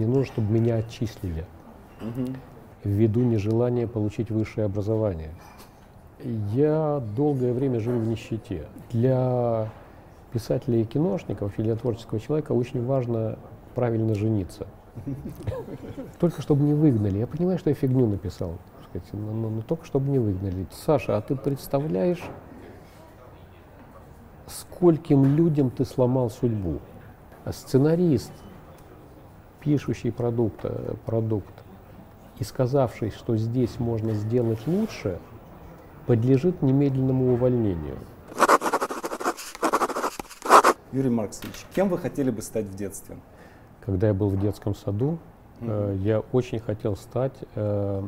[0.00, 1.44] Не нужно, чтобы меня отчислили
[2.82, 5.30] ввиду нежелания получить высшее образование.
[6.52, 8.66] Я долгое время жил в нищете.
[8.90, 9.68] Для
[10.32, 13.38] писателя и киношника, вообще для творческого человека очень важно
[13.76, 14.66] правильно жениться.
[16.18, 17.18] Только чтобы не выгнали.
[17.18, 18.58] Я понимаю, что я фигню написал,
[18.88, 20.66] сказать, но, но, но только чтобы не выгнали.
[20.72, 22.22] Саша, а ты представляешь,
[24.48, 26.80] скольким людям ты сломал судьбу?
[27.44, 28.32] А сценарист,
[29.64, 31.54] пишущий продукт, э, продукт
[32.38, 35.18] и сказавший, что здесь можно сделать лучше,
[36.06, 37.96] подлежит немедленному увольнению.
[40.92, 43.16] Юрий Марксович, кем вы хотели бы стать в детстве?
[43.80, 45.18] Когда я был в детском саду,
[45.60, 48.02] э, я очень хотел стать э,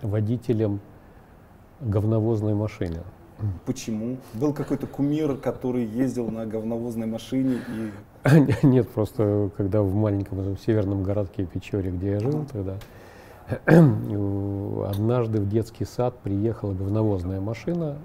[0.00, 0.80] водителем
[1.80, 3.02] говновозной машины.
[3.66, 4.16] Почему?
[4.32, 7.90] Был какой-то кумир, который ездил на говновозной машине и...
[8.62, 12.76] Нет, просто когда в маленьком этом северном городке Печоре, где я жил тогда,
[13.66, 17.98] однажды в детский сад приехала говновозная машина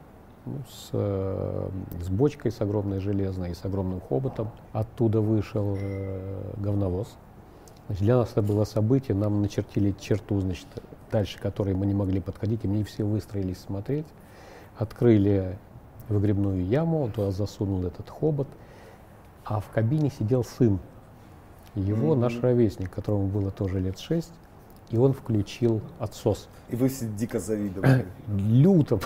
[0.45, 1.70] ну, с, э,
[2.03, 4.50] с бочкой с огромной железной и с огромным хоботом.
[4.73, 7.08] Оттуда вышел э, говновоз.
[7.88, 10.67] Значит, для нас это было событие, нам начертили черту, значит,
[11.12, 14.06] дальше которой мы не могли подходить, и мне все выстроились смотреть.
[14.78, 15.58] Открыли
[16.09, 18.47] выгребную яму, он туда засунул этот хобот,
[19.50, 20.80] а в кабине сидел сын.
[21.75, 22.19] Его, mm-hmm.
[22.19, 24.31] наш ровесник, которому было тоже лет шесть,
[24.89, 26.47] и он включил отсос.
[26.69, 28.06] И вы все дико завидовали.
[28.28, 29.00] Люто.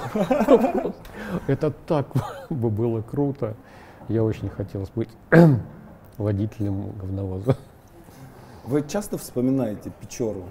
[1.48, 2.08] Это так
[2.50, 3.56] бы было круто.
[4.10, 5.10] Я очень хотел быть
[6.18, 7.58] водителем говновоза.
[8.66, 10.44] Вы часто вспоминаете Печору?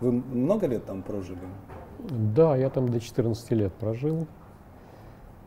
[0.00, 1.38] Вы много лет там прожили?
[1.98, 4.26] Да, я там до 14 лет прожил.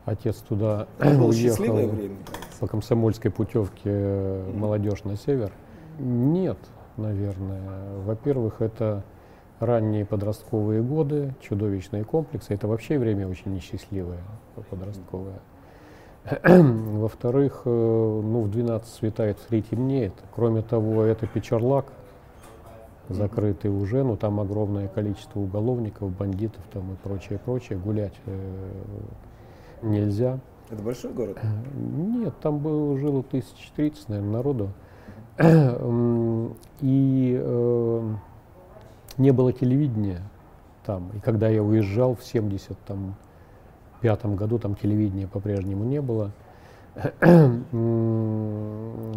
[0.04, 2.16] Отец туда было уехал время,
[2.60, 4.56] по комсомольской путевке mm-hmm.
[4.56, 5.52] молодежь на север.
[5.98, 6.58] Нет,
[6.96, 7.62] наверное.
[8.04, 9.02] Во-первых, это
[9.60, 12.54] ранние подростковые годы, чудовищные комплексы.
[12.54, 14.20] Это вообще время очень несчастливое
[14.70, 15.40] подростковое.
[16.42, 20.14] Во-вторых, э, ну, в 12 светает, в 3 темнеет.
[20.34, 21.86] Кроме того, это Печорлак,
[23.08, 27.78] закрытый уже, но там огромное количество уголовников, бандитов там и прочее, прочее.
[27.78, 28.38] Гулять э,
[29.82, 30.38] нельзя.
[30.70, 31.38] Это большой город?
[31.74, 34.70] Нет, там было, жило 1030, наверное, народу.
[36.80, 38.14] И э,
[39.18, 40.22] не было телевидения
[40.84, 41.10] там.
[41.14, 46.32] И когда я уезжал в 75 году, там телевидения по-прежнему не было.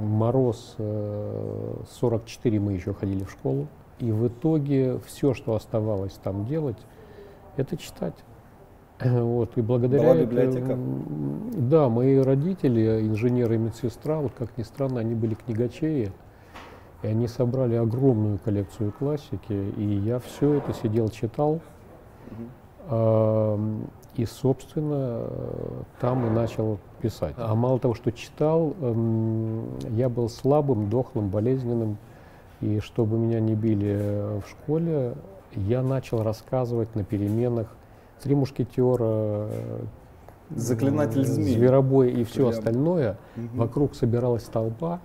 [0.06, 3.68] Мороз 44 э, мы еще ходили в школу.
[4.00, 6.78] И в итоге все, что оставалось там делать,
[7.56, 8.16] это читать.
[9.00, 10.74] Вот, и благодаря Была библиотека?
[10.74, 10.80] Это,
[11.54, 16.12] да, мои родители, инженеры и медсестра, вот как ни странно, они были книгачеи.
[17.04, 21.60] И они собрали огромную коллекцию классики, и я все это сидел, читал.
[22.90, 23.58] Э,
[24.16, 25.28] и, собственно,
[26.00, 27.36] там и начал писать.
[27.38, 31.98] А мало того, что читал, э, я был слабым, дохлым, болезненным.
[32.62, 35.14] И чтобы меня не били в школе,
[35.54, 37.68] я начал рассказывать на переменах
[38.22, 39.48] «Три мушкетера»,
[40.50, 41.56] Заклинатель змей.
[41.56, 42.50] Зверобой и все Прям.
[42.50, 43.18] остальное.
[43.36, 43.58] Угу.
[43.58, 45.02] Вокруг собиралась толпа.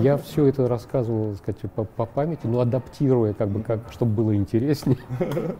[0.00, 4.12] Я все это рассказывал, так сказать, по, по памяти, но адаптируя, как бы, как, чтобы
[4.12, 4.98] было интереснее.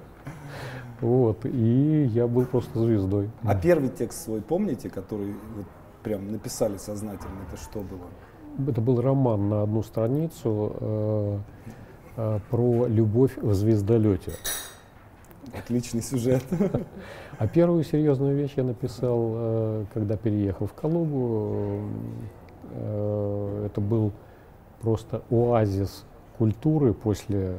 [1.00, 3.30] Вот, и я был просто звездой.
[3.44, 5.66] А первый текст свой помните, который вот
[6.02, 8.68] прям написали сознательно, это что было?
[8.68, 11.38] Это был роман на одну страницу э,
[12.16, 14.32] э, про любовь в звездолете.
[15.56, 16.44] Отличный сюжет.
[17.38, 21.82] А первую серьезную вещь я написал, э, когда переехал в Калугу.
[22.70, 24.12] Э, это был
[24.80, 26.04] просто оазис
[26.36, 27.56] культуры после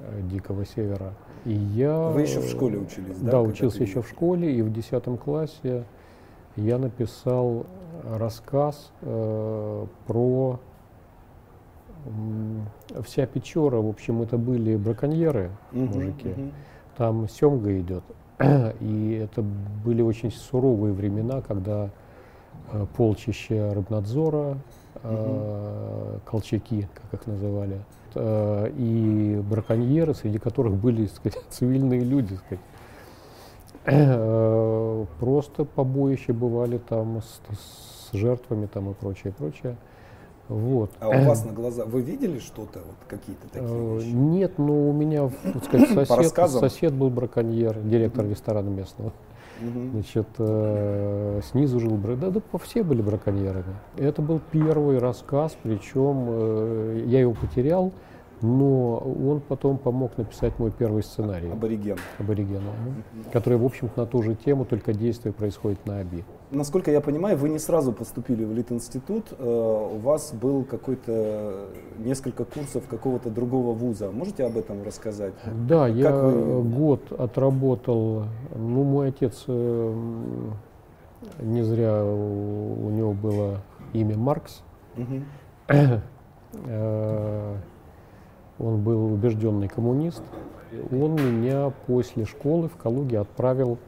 [0.00, 1.14] э, Дикого Севера.
[1.44, 2.08] И я...
[2.08, 3.32] Вы еще в школе учились, да?
[3.32, 5.84] Да, учился еще в школе, и в 10 классе
[6.56, 7.66] я написал
[8.04, 10.60] рассказ э, про
[12.04, 16.28] э, вся Печора, в общем, это были браконьеры, uh-huh, мужики.
[16.28, 16.52] Uh-huh.
[16.96, 18.04] Там семга идет.
[18.80, 21.90] И это были очень суровые времена, когда
[22.72, 24.58] Э, полчища рыбнадзора,
[25.04, 26.20] угу.
[26.24, 27.78] колчаки, как их называли,
[28.14, 32.34] э, и браконьеры, среди которых были сказать, цивильные люди.
[32.34, 32.64] Сказать.
[35.20, 39.76] Просто побоища бывали там с, с жертвами там и прочее, прочее.
[40.48, 40.90] Вот.
[41.00, 44.06] А у вас на глаза вы видели что-то, вот какие-то такие вещи?
[44.06, 49.12] Нет, но у меня, так сказать, сосед, сосед был браконьер, директор ресторана местного.
[49.60, 49.90] Угу.
[49.92, 52.18] Значит, э, снизу жил брак...
[52.20, 53.74] Да, да, все были браконьерами.
[53.96, 57.92] Это был первый рассказ, причем э, я его потерял,
[58.42, 61.50] но он потом помог написать мой первый сценарий.
[61.50, 61.96] Абориген.
[62.18, 62.60] Аборигена,
[63.24, 66.24] да, который, в общем-то, на ту же тему, только действие происходит на Аби.
[66.50, 71.66] Насколько я понимаю, вы не сразу поступили в Литинститут, э, у вас был какой-то
[71.98, 74.10] несколько курсов какого-то другого вуза.
[74.12, 75.34] Можете об этом рассказать?
[75.68, 78.24] Да, Как я вы- год отработал.
[78.54, 79.94] Ну, мой отец э,
[81.40, 83.62] не зря у, у него было
[83.92, 84.62] имя Маркс.
[84.96, 85.24] Мгм.
[88.58, 90.22] Он был убежденный коммунист.
[90.90, 93.78] Он меня после школы в Калуге отправил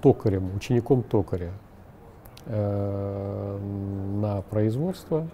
[0.00, 1.50] токарем, учеником токаря
[2.46, 3.58] э,
[4.20, 5.26] на производство.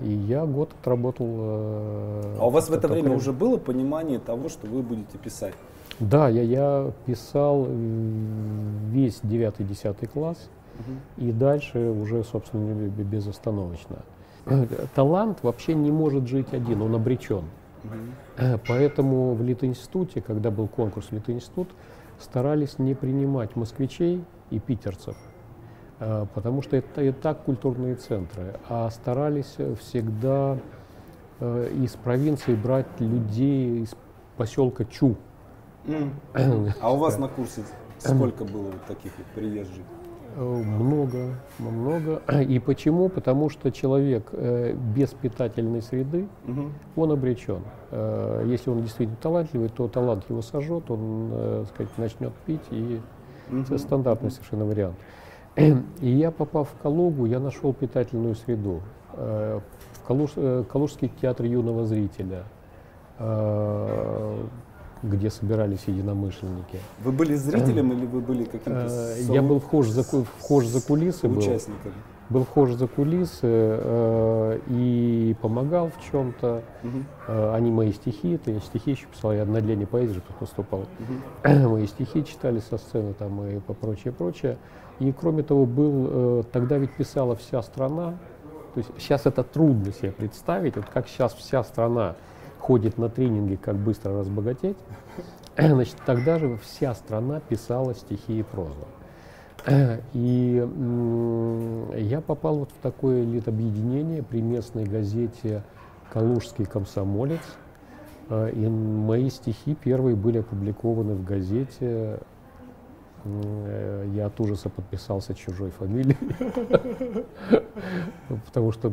[0.00, 1.26] И я год отработал.
[1.28, 3.18] э, А у вас в это время токарем.
[3.18, 5.54] уже было понимание того, что вы будете писать?
[6.00, 7.72] Да, я, я писал э,
[8.90, 10.48] весь 9-10 класс
[11.16, 13.98] и дальше уже, собственно, бе- бе- безостановочно.
[14.46, 17.44] Э, Талант вообще не может жить один, он обречен.
[18.36, 21.68] Э, Поэтому в Литинституте, когда был конкурс в Литинститут,
[22.18, 25.16] старались не принимать москвичей и питерцев,
[26.00, 30.58] э, потому что это и так культурные центры, а старались всегда
[31.40, 33.96] из провинции брать людей из
[34.36, 35.16] поселка Чу.
[36.80, 37.64] А у вас на курсе
[37.98, 39.84] сколько было вот таких вот приезжих?
[40.36, 41.18] Э, Много,
[41.58, 42.22] много.
[42.42, 43.08] И почему?
[43.08, 46.72] Потому что человек э, без питательной среды, Мгм.
[46.96, 47.60] он обречен.
[47.90, 53.00] Э, Если он действительно талантливый, то талант его сожжет, он сказать, начнет пить, и
[53.52, 54.96] это стандартный совершенно вариант.
[55.56, 58.80] И я, попав в Калугу, я нашел питательную среду.
[59.14, 59.62] В
[60.08, 62.44] Калуж- Калужский театр юного зрителя,
[65.02, 66.78] где собирались единомышленники.
[67.04, 70.80] Вы были зрителем или вы были каким-то Э, со- Я был вхож за, вхож за
[70.80, 71.92] кулисы, был, соучастником?
[72.30, 76.62] был вхож за кулисы э, и помогал в чем-то.
[76.82, 77.04] Мгм.
[77.28, 80.36] Э, Они мои стихи, это я стихи еще писал, я на длине поэзии же тут
[80.40, 80.84] выступал.
[81.44, 81.68] Мгм.
[81.72, 84.56] Мои стихи читали со сцены там и прочее, прочее.
[85.00, 88.14] И кроме того, был, э, тогда ведь писала вся страна.
[88.74, 92.14] То есть сейчас это трудно себе представить, вот как сейчас вся страна
[92.62, 94.76] ходит на тренинги, как быстро разбогатеть.
[95.58, 98.86] Значит, тогда же вся страна писала стихи и прозу.
[100.12, 100.68] И
[101.96, 105.64] я попал вот в такое литобъединение при местной газете
[106.12, 107.40] «Калужский комсомолец».
[108.28, 112.20] Э, И мои стихи первые были опубликованы в газете.
[113.24, 116.16] Э, Я от ужаса подписался чужой фамилией,
[118.46, 118.92] потому что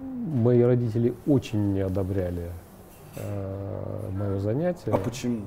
[0.00, 2.50] мои родители очень не одобряли
[4.12, 4.90] мое занятие.
[4.92, 5.42] А почему?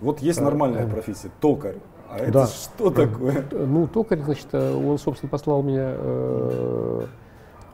[0.00, 0.90] Вот есть Э, нормальная э.
[0.90, 1.76] профессия, токарь.
[2.10, 2.46] А это Да.
[2.46, 3.44] что такое?
[3.52, 7.06] Ну, токарь, значит, э, он, собственно, послал меня э,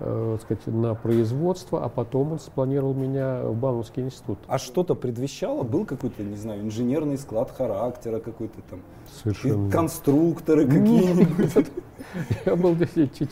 [0.00, 4.38] э, сказать, на производство, а потом он спланировал меня в Бауманский институт.
[4.46, 5.62] А что-то предвещало?
[5.62, 8.80] Был какой-то, не знаю, инженерный склад характера, какой-то там,
[9.22, 9.70] Совершенно.
[9.70, 11.66] конструкторы какие-нибудь?
[12.46, 12.76] Я был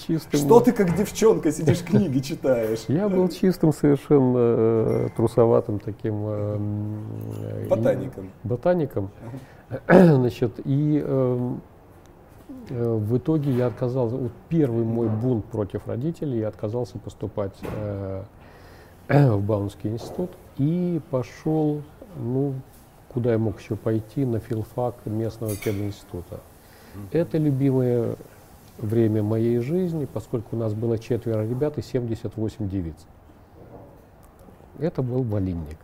[0.07, 0.41] чистым.
[0.41, 2.85] Что ты как девчонка сидишь, книги читаешь?
[2.89, 6.59] Я был чистым, совершенно э, трусоватым таким э,
[7.43, 8.31] э, Ботаником.
[8.43, 9.11] ботаником.
[9.89, 11.61] Значит, и эм,
[12.71, 18.23] в итоге я отказался, вот первый мой бунт против родителей, я отказался поступать э,
[19.09, 21.83] в Бауманский институт и пошел,
[22.17, 22.55] ну,
[23.13, 26.41] куда я мог еще пойти, на филфак местного пединститута.
[27.13, 28.17] Это любимое
[28.79, 32.97] время моей жизни, поскольку у нас было четверо ребят и 78 девиц.
[34.79, 35.79] Это был Малинник.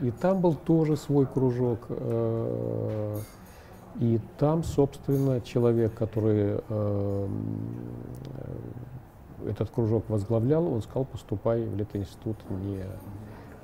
[0.00, 1.80] И там был тоже свой кружок.
[1.88, 3.18] э,
[4.00, 7.26] И там, собственно, человек, который э, э,
[9.48, 12.84] этот кружок возглавлял, он сказал, поступай в Литинститут, не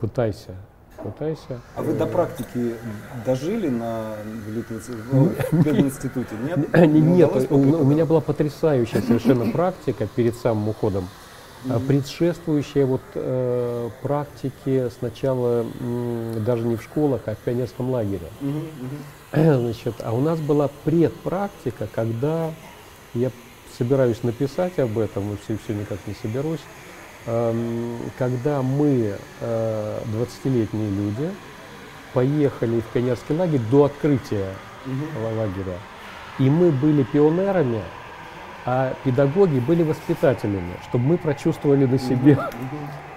[0.00, 0.56] пытайся,
[1.02, 1.60] пытайся.
[1.76, 2.74] А вы до практики
[3.24, 4.14] дожили на
[5.50, 6.34] пединституте?
[6.42, 6.72] Нет?
[6.72, 11.04] Не, Не нет, удалось у, меня была потрясающая совершенно практика перед самым уходом.
[11.70, 18.28] А Предшествующая вот э, практике сначала м, даже не в школах, а в пионерском лагере.
[18.40, 18.64] Мгм,
[19.32, 19.60] мгм.
[19.62, 22.50] Значит, а у нас была предпрактика, когда
[23.14, 23.30] я
[23.78, 26.60] собираюсь написать об этом, и все, все никак не соберусь,
[27.26, 31.30] эм, когда мы, э, 20-летние люди,
[32.12, 34.50] поехали в пионерский лагерь до открытия
[34.86, 35.78] ла- лагеря.
[36.38, 37.82] И мы были пионерами,
[38.66, 42.36] а педагоги были воспитателями, чтобы мы прочувствовали на себе.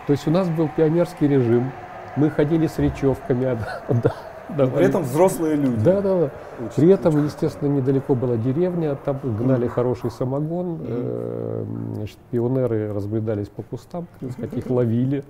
[0.06, 1.72] То есть у нас был пионерский режим,
[2.16, 3.58] мы ходили с речевками,
[4.50, 5.84] да, При этом взрослые люди.
[5.84, 6.32] да, да, да.
[6.76, 13.64] При этом, естественно, недалеко была деревня, там гнали хороший самогон, э, значит, пионеры разбредались по
[13.64, 14.08] кустам,
[14.52, 15.24] их ловили.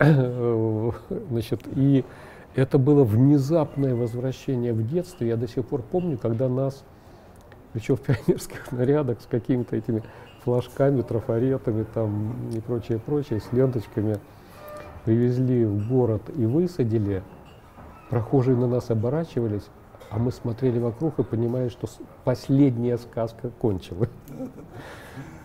[1.30, 2.06] Значит, и
[2.54, 5.24] это было внезапное возвращение в детство.
[5.24, 6.84] Я до сих пор помню, когда нас,
[7.72, 10.02] причем в пионерских нарядах с какими-то этими
[10.44, 14.18] флажками, трафаретами там и прочее, прочее, с ленточками
[15.04, 17.22] привезли в город и высадили.
[18.08, 19.68] Прохожие на нас оборачивались,
[20.10, 21.88] а мы смотрели вокруг и понимали, что
[22.24, 24.10] последняя сказка кончилась.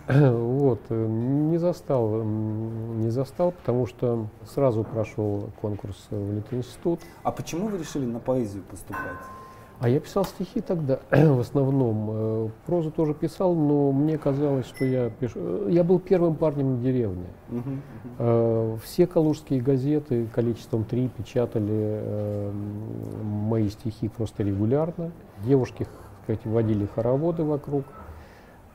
[0.08, 7.00] Вот, э, не застал, не застал, потому что сразу прошел конкурс в Литинститут.
[7.24, 9.18] А почему вы решили на поэзию поступать?
[9.78, 12.08] А я писал стихи тогда, в основном.
[12.10, 15.38] Э, прозу тоже писал, но мне казалось, что я пишу...
[15.38, 17.26] Э, я был первым парнем на деревне.
[17.50, 22.50] Uh-huh, Все калужские газеты количеством три печатали
[23.22, 25.12] мои стихи просто регулярно.
[25.44, 25.86] Девушки,
[26.24, 27.84] сказать, водили хороводы вокруг.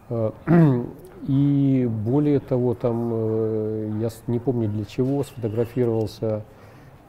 [1.27, 6.43] И более того, там, э, я не помню для чего, сфотографировался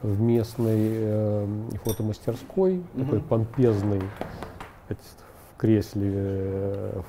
[0.03, 1.47] в местной э,
[1.83, 3.03] фотомастерской, угу.
[3.03, 4.01] такой помпезный
[4.89, 7.01] в кресле э,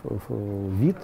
[0.70, 0.96] вид.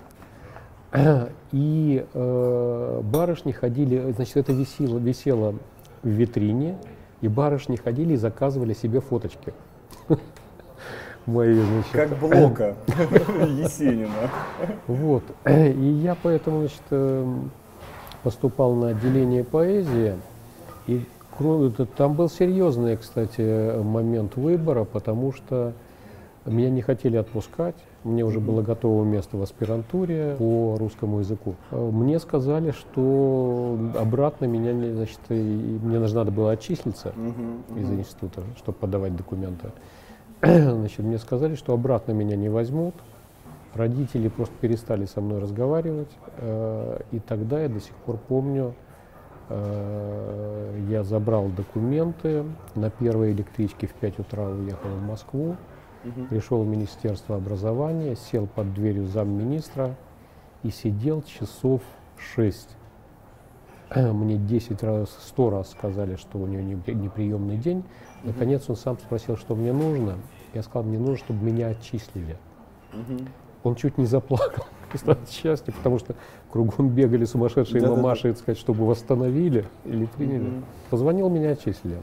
[1.52, 5.54] И э, барышни ходили, значит, это висело, висело
[6.02, 6.78] в витрине,
[7.20, 9.52] и барышни ходили и заказывали себе фоточки.
[11.26, 11.92] мои, значит.
[11.92, 14.30] Как Блока Есенина.
[14.86, 15.24] Вот.
[15.46, 17.50] И я поэтому, значит, эм,
[18.22, 20.14] поступал на отделение поэзии.
[20.86, 21.04] И
[21.96, 25.72] там был серьезный, кстати, момент выбора, потому что
[26.46, 27.76] меня не хотели отпускать.
[28.02, 31.54] Мне уже было готово место в аспирантуре по русскому языку.
[31.70, 37.12] Мне сказали, что обратно меня, значит, мне надо было отчислиться
[37.76, 39.70] из института, чтобы подавать документы.
[40.42, 42.94] Значит, мне сказали, что обратно меня не возьмут.
[43.74, 46.08] Родители просто перестали со мной разговаривать.
[46.38, 48.74] Э, и тогда я до сих пор помню,
[49.50, 55.56] я забрал документы, на первой электричке в 5 утра уехал в Москву,
[56.04, 56.26] угу.
[56.28, 59.96] пришел в Министерство образования, сел под дверью замминистра
[60.62, 61.82] и сидел часов
[62.16, 62.76] 6.
[63.94, 67.82] Мне 10 раз, 100 раз сказали, что у него неприемный день.
[68.22, 70.16] Наконец он сам спросил, что мне нужно.
[70.54, 72.36] Я сказал, мне нужно, чтобы меня отчислили.
[72.92, 73.18] Угу.
[73.64, 74.64] Он чуть не заплакал
[75.06, 76.14] от счастья, потому что
[76.50, 78.38] кругом бегали сумасшедшие да, мамаши, да, да.
[78.38, 80.62] сказать, чтобы восстановили или приняли.
[80.90, 81.98] Позвонил, меня отчислили.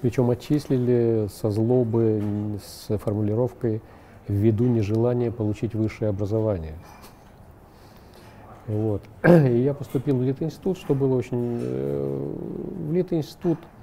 [0.00, 3.80] Причем отчислили со злобы, с формулировкой
[4.28, 6.74] ввиду нежелания получить высшее образование.
[8.66, 9.02] Вот.
[9.24, 11.58] И я поступил в Литинститут, что было очень...
[11.60, 12.34] Э,
[12.88, 13.81] в Литинститут Э,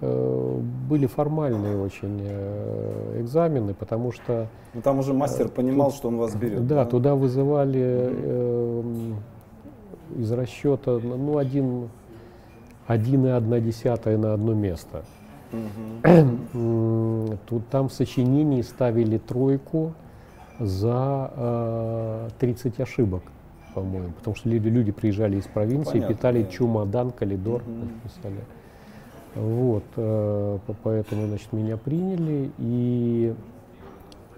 [0.00, 4.46] были формальные очень э, экзамены, потому что...
[4.74, 6.66] Ну, там уже мастер э, понимал, тут, что он вас берет.
[6.66, 6.90] Да, да?
[6.90, 9.12] туда вызывали э,
[10.18, 11.88] из расчета ну, один,
[12.86, 15.04] один и одна десятая на одно место.
[15.52, 17.38] Угу.
[17.46, 19.94] Тут там в сочинении ставили тройку
[20.58, 23.22] за э, 30 ошибок,
[23.74, 26.50] по-моему, потому что люди, люди приезжали из провинции, Понятно, питали да.
[26.50, 27.86] чумадан, коридор, угу.
[28.04, 28.40] писали.
[29.36, 33.34] Вот, э, поэтому, значит, меня приняли, и,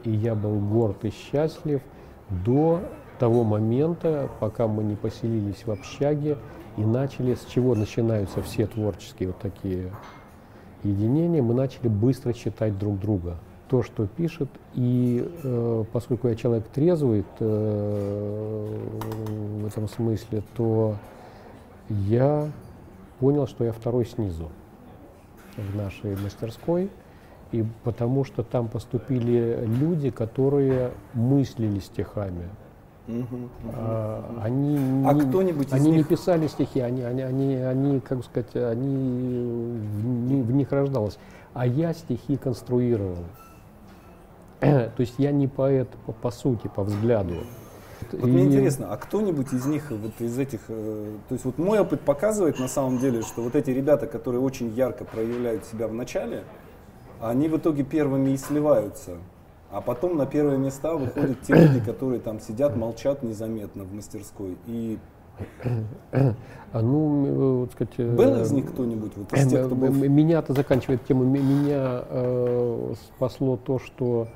[0.03, 1.81] и я был горд и счастлив
[2.45, 2.81] до
[3.21, 6.37] того момента, пока мы не поселились в общаге
[6.77, 9.93] и начали, с чего начинаются все творческие вот такие
[10.83, 13.37] единения, мы начали быстро читать друг друга.
[13.69, 18.67] То, что пишет, и э, поскольку я человек трезвый э,
[19.61, 20.97] в этом смысле, то
[21.89, 22.51] я
[23.21, 24.49] понял, что я второй снизу
[25.59, 26.91] в нашей мастерской,
[27.53, 32.49] и потому что там поступили люди, которые мыслили стихами.
[33.73, 35.97] А, они а не, кто-нибудь они них...
[35.99, 41.19] не писали стихи, они, они, они, они, как сказать, они в, в них рождалось.
[41.55, 43.17] А я стихи конструировал.
[44.61, 47.37] То есть я не поэт по, по сути, по взгляду.
[48.13, 48.31] Вот и...
[48.31, 52.01] мне интересно, а кто-нибудь из них, вот из этих, э, то есть вот мой опыт
[52.01, 56.45] показывает на самом деле, что вот эти ребята, которые очень ярко проявляют себя в начале,
[57.21, 59.17] они в итоге первыми и сливаются.
[59.71, 64.57] А потом на первые места выходят те люди, которые там сидят, молчат незаметно в мастерской.
[64.67, 64.99] И
[66.73, 69.93] а ну, вот сказать, э, был из них кто-нибудь вот из тех, кто был?
[69.93, 71.25] Меня-то заканчивает тему.
[71.25, 74.29] Меня э, спасло то, что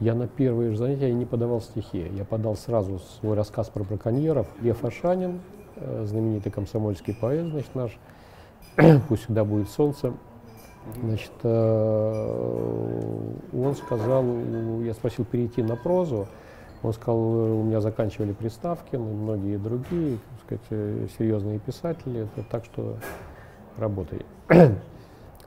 [0.00, 2.10] я на первые занятия не подавал стихи.
[2.12, 4.46] Я подал сразу свой рассказ про браконьеров.
[4.62, 5.40] Лев Ашанин,
[5.76, 7.98] э, знаменитый комсомольский поэт, значит, наш,
[9.08, 10.14] «Пусть всегда будет солнце».
[11.02, 12.16] Значит, э,
[13.52, 14.24] он сказал,
[14.80, 16.26] я спросил перейти на прозу,
[16.82, 22.96] он сказал, у меня заканчивали Приставкин и многие другие, так сказать, серьезные писатели, так что
[23.76, 24.24] работой.
[24.48, 24.70] То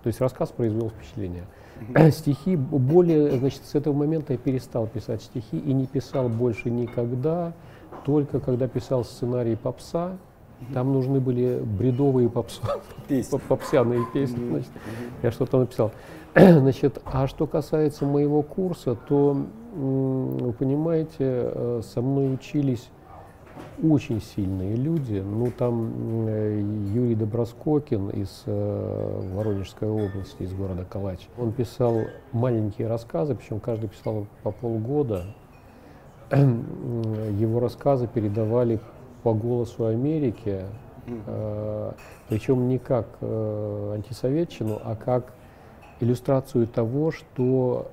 [0.03, 1.45] есть рассказ произвел впечатление.
[2.11, 7.53] Стихи более, значит, с этого момента я перестал писать стихи и не писал больше никогда,
[8.05, 10.17] только когда писал сценарий попса,
[10.73, 12.61] там нужны были бредовые попсо,
[13.07, 13.39] песни.
[13.47, 14.49] попсяные песни.
[14.49, 14.71] Значит,
[15.21, 15.91] я что-то написал.
[16.35, 22.89] Значит, а что касается моего курса, то, вы понимаете, э, со мной учились
[23.81, 25.15] очень сильные люди.
[25.15, 26.61] Ну, там э,
[26.93, 31.27] Юрий Доброскокин из э, Воронежской области, из города Калач.
[31.37, 35.25] Он писал маленькие рассказы, причем каждый писал по полгода.
[36.31, 38.79] Его рассказы передавали
[39.23, 40.61] по голосу Америки,
[41.07, 41.91] э,
[42.29, 45.33] причем не как э, антисоветчину, а как
[45.99, 47.89] иллюстрацию того, что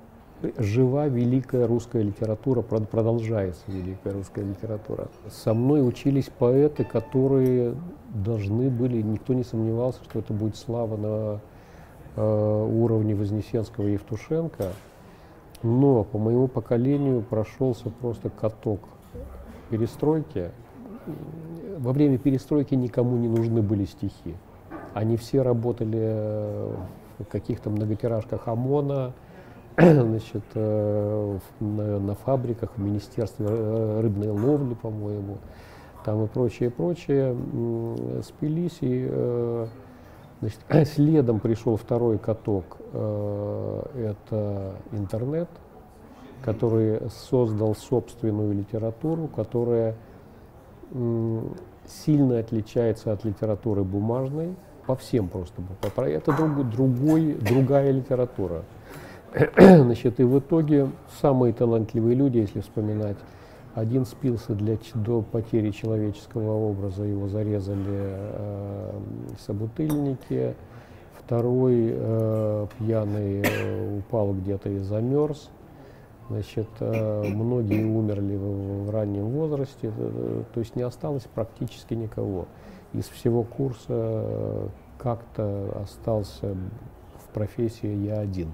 [0.58, 5.08] жива великая русская литература, продолжается великая русская литература.
[5.30, 7.74] Со мной учились поэты, которые
[8.14, 11.40] должны были, никто не сомневался, что это будет слава на
[12.16, 14.72] э, уровне Вознесенского и Евтушенко,
[15.62, 18.80] но по моему поколению прошелся просто каток
[19.68, 20.50] перестройки.
[21.78, 24.36] Во время перестройки никому не нужны были стихи.
[24.94, 26.72] Они все работали
[27.18, 29.12] в каких-то многотиражках ОМОНа,
[29.78, 35.38] значит, э, на, фабриках, в Министерстве э, рыбной ловли, по-моему,
[36.04, 37.36] там и прочее, прочее,
[38.24, 39.66] спились, и э,
[40.40, 45.48] значит, следом пришел второй каток, это интернет,
[46.44, 49.94] который создал собственную литературу, которая
[51.86, 55.62] сильно отличается от литературы бумажной, по всем просто.
[55.82, 58.64] Это друг, другой, другая литература.
[59.56, 60.88] Значит, и в итоге
[61.20, 63.16] самые талантливые люди, если вспоминать,
[63.74, 69.00] один спился для, до потери человеческого образа, его зарезали э,
[69.46, 70.56] собутыльники,
[71.16, 75.48] второй э, пьяный э, упал где-то и замерз,
[76.28, 82.46] значит, э, многие умерли в, в раннем возрасте, э, то есть не осталось практически никого.
[82.92, 86.56] Из всего курса э, как-то остался
[87.24, 88.48] в профессии я один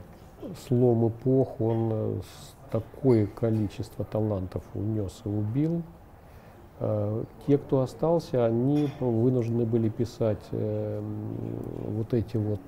[0.66, 2.20] слом эпох, он э,
[2.70, 5.82] такое количество талантов унес и убил.
[6.80, 11.02] Э, те, кто остался, они вынуждены были писать э,
[11.88, 12.60] вот эти вот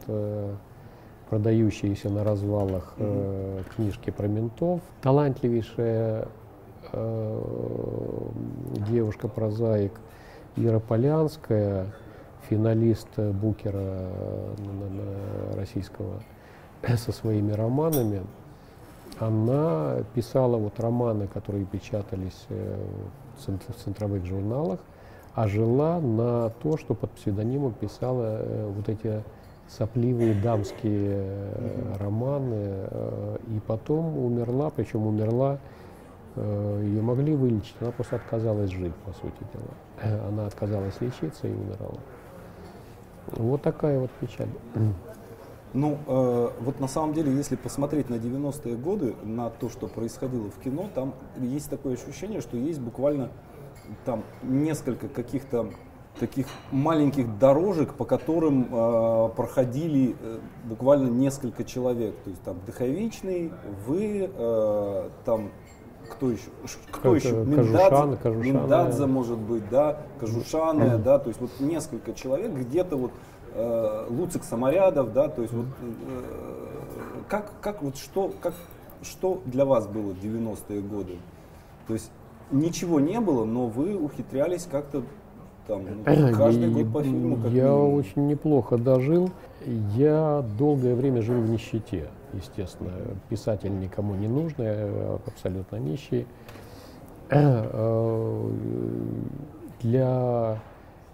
[1.29, 4.81] продающиеся на развалах э, книжки про ментов.
[5.03, 6.29] Талантливейшая
[6.93, 7.43] э,
[8.89, 9.93] девушка-прозаик
[10.57, 11.87] Ира Полянская,
[12.49, 16.23] финалист Букера э, российского,
[16.97, 18.23] со своими романами,
[19.19, 22.85] она писала вот романы, которые печатались э,
[23.37, 24.81] в центровых журналах,
[25.35, 29.23] а жила на то, что под псевдонимом писала э, вот эти
[29.69, 32.89] сопливые дамские э, романы,
[33.49, 35.59] и потом умерла, причем умерла,
[36.37, 40.21] ее могли вылечить, она просто отказалась жить, по сути дела.
[40.29, 41.99] Она отказалась лечиться и умирала.
[43.33, 44.49] Вот такая вот печаль.
[45.75, 50.51] Ну, э, вот на самом деле, если посмотреть на 90-е годы, на то, что происходило
[50.51, 53.31] в кино, там есть такое ощущение, что есть буквально
[54.05, 55.71] там несколько каких-то
[56.19, 62.17] таких маленьких дорожек, по которым э, проходили э, буквально несколько человек.
[62.25, 63.53] То есть там Дыховичный,
[63.87, 65.51] вы, э, там
[66.11, 66.49] кто еще?
[66.91, 67.33] Кто еще?
[67.45, 73.13] Миндадзе, Кожушан, Миндадзе, может быть, да, Кожушаны, да, то есть вот несколько человек где-то вот
[73.55, 76.23] э, Луцик Саморядов, да, то есть вот э,
[77.29, 78.55] как, как вот что, как,
[79.03, 81.17] что для вас было 90-е годы?
[81.87, 82.11] То есть
[82.51, 85.03] ничего не было, но вы ухитрялись как-то
[85.67, 87.37] там, ну, каждый год по фильму.
[87.37, 87.95] Как я минимум.
[87.95, 89.31] очень неплохо дожил.
[89.95, 92.93] Я долгое время жил в нищете, естественно.
[93.29, 96.27] Писатель никому не нужный, а абсолютно нищий.
[97.31, 98.51] Э,
[99.83, 100.59] для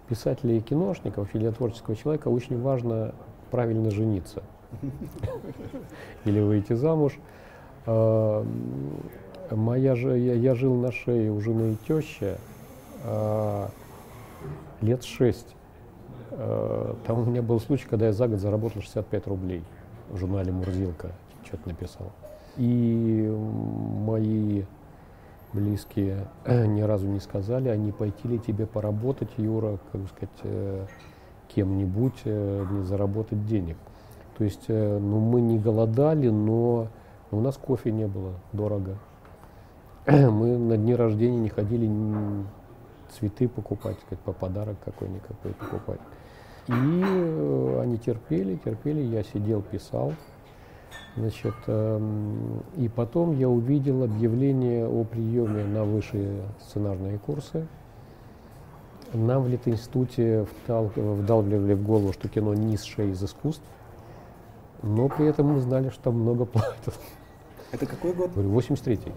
[0.09, 3.14] писателя и киношников, или творческого человека очень важно
[3.51, 4.43] правильно жениться
[6.25, 7.19] или выйти замуж.
[7.87, 8.45] А,
[9.51, 12.37] моя же, я, я жил на шее у жены и тещи
[13.05, 13.71] а,
[14.81, 15.55] лет шесть.
[16.31, 19.62] А, там у меня был случай, когда я за год заработал 65 рублей
[20.11, 21.12] в журнале «Мурзилка»,
[21.45, 22.12] что-то написал.
[22.57, 23.29] И
[24.07, 24.62] мои
[25.55, 30.87] близкие ни разу не сказали, а не пойти ли тебе поработать, Юра, как сказать, э,
[31.49, 33.77] кем-нибудь, э, не заработать денег.
[34.37, 36.88] То есть, э, ну, мы не голодали, но
[37.31, 38.99] у нас кофе не было дорого.
[40.07, 41.90] Мы на дни рождения не ходили
[43.11, 46.01] цветы покупать, сказать, по подарок какой-никакой покупать.
[46.69, 46.73] И
[47.81, 50.12] они терпели, терпели, я сидел, писал.
[51.17, 57.67] Значит, эм, и потом я увидел объявление о приеме на высшие сценарные курсы.
[59.13, 63.63] Нам в Литинституте вдал, вдалбливали в голову, что кино низшее из искусств,
[64.83, 66.99] но при этом мы знали, что там много платят.
[67.71, 68.31] Это какой год?
[68.35, 69.13] 83-й.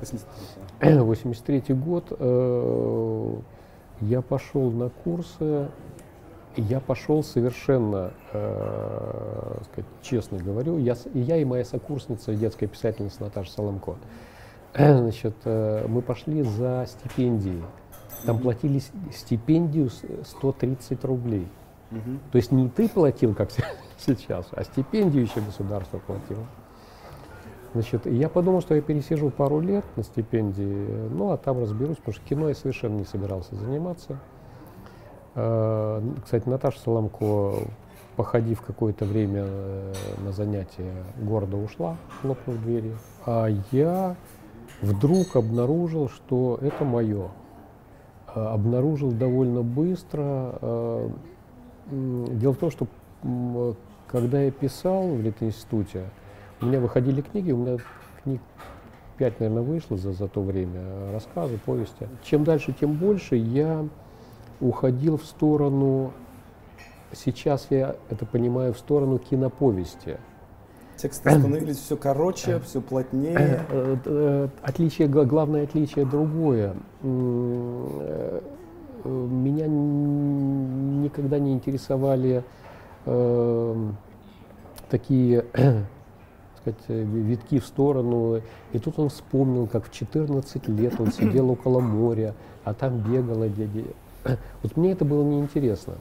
[0.82, 2.06] 83-й 83 год.
[2.12, 3.34] Э,
[4.02, 5.70] я пошел на курсы,
[6.58, 13.52] я пошел совершенно, э, сказать, честно говорю, я, я и моя сокурсница, детская писательница Наташа
[13.52, 13.96] Соломко,
[14.74, 17.64] значит, э, мы пошли за стипендией.
[18.26, 18.82] Там платили
[19.14, 19.90] стипендию
[20.26, 21.48] 130 рублей.
[21.92, 22.20] Угу.
[22.32, 23.50] То есть не ты платил, как
[23.98, 26.46] сейчас, а стипендию еще государство платило.
[27.74, 32.16] Значит, я подумал, что я пересижу пару лет на стипендии, ну а там разберусь, потому
[32.16, 34.20] что кино я совершенно не собирался заниматься.
[35.40, 37.54] Э, кстати, Наташа Соломко,
[38.16, 39.94] походив какое-то время э,
[40.26, 42.96] на занятия, города ушла, хлопнув двери.
[43.26, 44.16] А я
[44.82, 47.30] вдруг обнаружил, что это мое.
[48.34, 51.12] Э, обнаружил довольно быстро.
[51.90, 52.88] Дело в том, что
[54.08, 56.04] когда я писал в Литинституте,
[56.62, 57.78] у меня выходили книги, у меня
[58.24, 58.42] книг
[59.18, 62.08] пять, наверное, вышло за, за то время, рассказы, повести.
[62.24, 63.88] Чем дальше, тем больше я
[64.60, 66.14] уходил в сторону,
[67.14, 70.18] сейчас я это понимаю, в сторону киноповести.
[70.98, 73.64] Тексты становились все короче, все плотнее.
[73.70, 76.76] Э, э, отличие, главное отличие другое.
[77.04, 78.42] Э,
[79.04, 82.44] меня никогда не интересовали
[84.90, 85.46] такие
[86.58, 88.42] сказать, витки в сторону.
[88.74, 92.34] И тут он вспомнил, как в 14 лет он сидел около моря,
[92.66, 93.84] а там бегала дядя.
[94.64, 95.96] Вот мне это было неинтересно.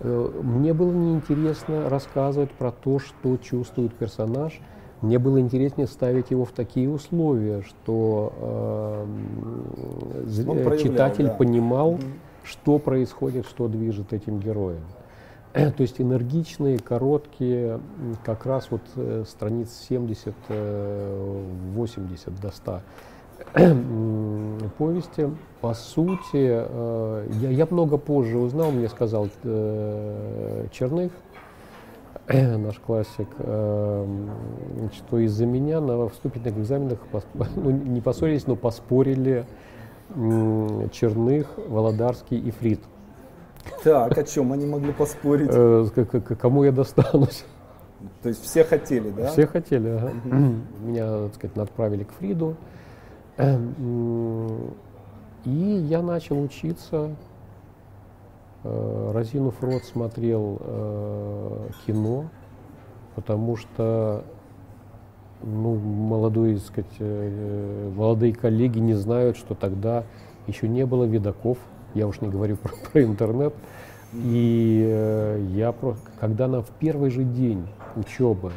[0.00, 4.60] Э, мне было неинтересно рассказывать про то, что чувствует персонаж.
[5.02, 9.06] Мне было интереснее ставить его в такие условия, что
[10.26, 11.34] э, читатель да.
[11.34, 12.02] понимал, угу.
[12.44, 14.82] что происходит, что движет этим героем.
[15.52, 17.80] То есть энергичные, короткие,
[18.24, 22.80] как раз вот э, страниц 70-80 до 100
[24.78, 25.30] повести.
[25.60, 31.12] По сути, э, я, я много позже узнал, мне сказал э, Черных,
[32.28, 36.98] наш классик, что из-за меня на вступительных экзаменах
[37.56, 39.44] ну, не поссорились, но поспорили
[40.92, 42.80] Черных, Володарский и Фрид.
[43.84, 45.50] Так, о чем они могли поспорить?
[45.52, 45.86] Э,
[46.38, 47.44] кому я достанусь.
[48.22, 49.28] То есть все хотели, да?
[49.28, 50.12] Все хотели, ага.
[50.80, 52.56] Меня, так сказать, отправили к Фриду.
[55.44, 57.10] И я начал учиться.
[58.62, 62.26] Э, разинув рот смотрел э, кино,
[63.14, 64.24] потому что
[65.42, 67.00] ну, молодой, сказать,
[67.96, 70.04] молодые коллеги не знают, что тогда
[70.46, 71.56] еще не было видаков,
[71.94, 73.54] я уж не говорю про, про интернет.
[74.12, 78.50] И э, я просто, когда нам в первый же день учебы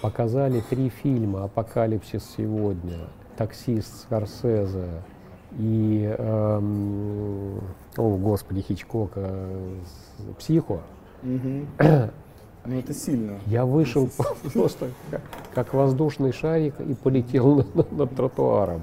[0.00, 5.02] показали три фильма «Апокалипсис сегодня», «Таксист» Скорсезе
[5.52, 7.60] и, эм,
[7.96, 9.48] о господи, Хичкока
[10.38, 10.82] «Психо»,
[11.22, 11.66] угу.
[12.68, 13.38] Ну это сильно.
[13.46, 14.10] Я вышел
[14.52, 15.22] просто как,
[15.54, 18.82] как воздушный шарик и полетел над, над тротуаром.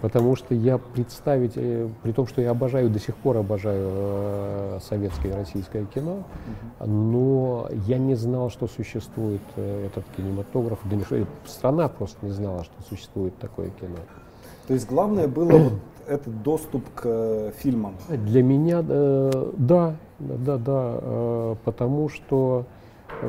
[0.00, 4.78] Потому что я представить, э, при том, что я обожаю, до сих пор обожаю э,
[4.82, 6.24] советское и российское кино,
[6.84, 10.80] но я не знал, что существует э, этот кинематограф.
[10.84, 11.04] Да не,
[11.46, 13.98] страна просто не знала, что существует такое кино.
[14.66, 15.72] То есть главное было вот
[16.08, 17.94] этот доступ к фильмам?
[18.08, 22.66] Для меня, э, да, да, да, э, потому что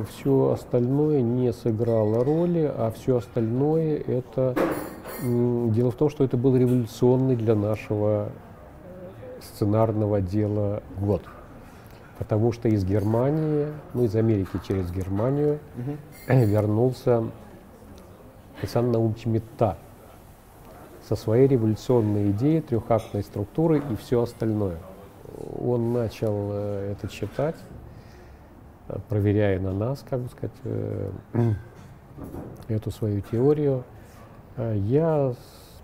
[0.10, 4.56] все остальное не сыграло роли, а все остальное это...
[5.24, 8.30] Дело в том, что это был революционный для нашего
[9.42, 11.24] сценарного дела год.
[12.20, 15.98] Потому что из Германии, ну из Америки через Германию угу.
[16.28, 17.24] вернулся
[18.60, 19.78] Александр Наумович Мета
[21.08, 24.78] со своей революционной идеей трехактной структуры и все остальное.
[25.60, 27.56] Он начал э, это читать,
[29.10, 31.12] проверяя на нас, как бы сказать, э,
[32.68, 33.84] эту свою теорию.
[34.56, 35.34] Э, я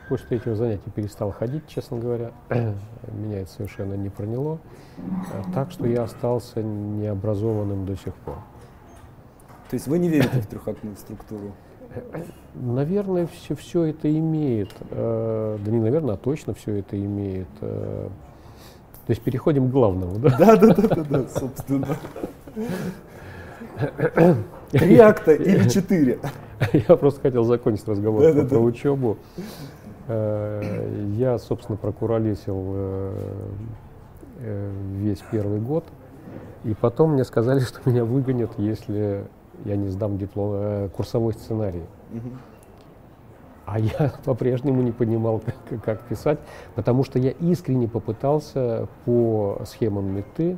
[0.09, 2.31] после третьего занятия перестал ходить, честно говоря.
[2.49, 4.59] Меня это совершенно не проняло.
[4.97, 8.35] Э, так что я остался необразованным до сих пор.
[9.69, 11.53] То есть вы не верите в трехактную структуру?
[12.53, 14.71] Наверное, все, все это имеет.
[14.89, 17.49] Да не наверное, а точно все это имеет.
[19.05, 20.37] То есть переходим к главному, да?
[20.37, 21.97] Да, да, да, да, да собственно.
[24.71, 26.19] Три акта или четыре?
[26.73, 29.17] Я просто хотел закончить разговор про учебу.
[30.07, 33.15] Э, я, собственно, прокуролесил э,
[34.39, 35.85] э, весь первый год.
[36.63, 39.25] И потом мне сказали, что меня выгонят, если
[39.65, 41.83] я не сдам диплом, курсовой сценарий.
[43.65, 46.39] А я по-прежнему не понимал, как, как писать,
[46.75, 50.57] потому что я искренне попытался по схемам меты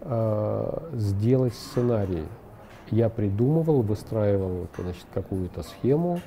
[0.00, 2.24] э, сделать сценарий.
[2.90, 6.20] Я придумывал, выстраивал значит, какую-то схему,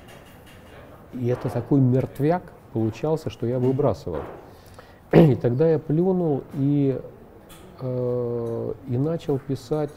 [1.13, 2.43] и это такой мертвяк
[2.73, 4.21] получался, что я выбрасывал.
[5.11, 6.99] И тогда я плюнул и,
[7.79, 9.93] э, и начал писать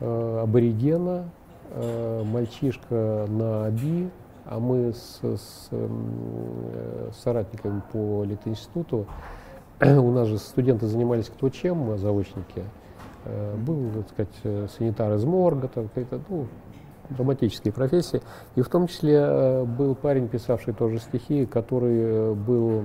[0.00, 1.28] э, аборигена,
[1.70, 4.10] э, мальчишка на Аби,
[4.44, 9.06] а мы с, с э, соратниками по Литинституту,
[9.80, 12.64] у нас же студенты занимались кто чем, заочники.
[13.24, 16.46] Э, был, так сказать, э, санитар из морга, какая-то, ну,
[17.10, 18.20] драматические профессии.
[18.56, 22.82] И в том числе был парень, писавший тоже стихи, который был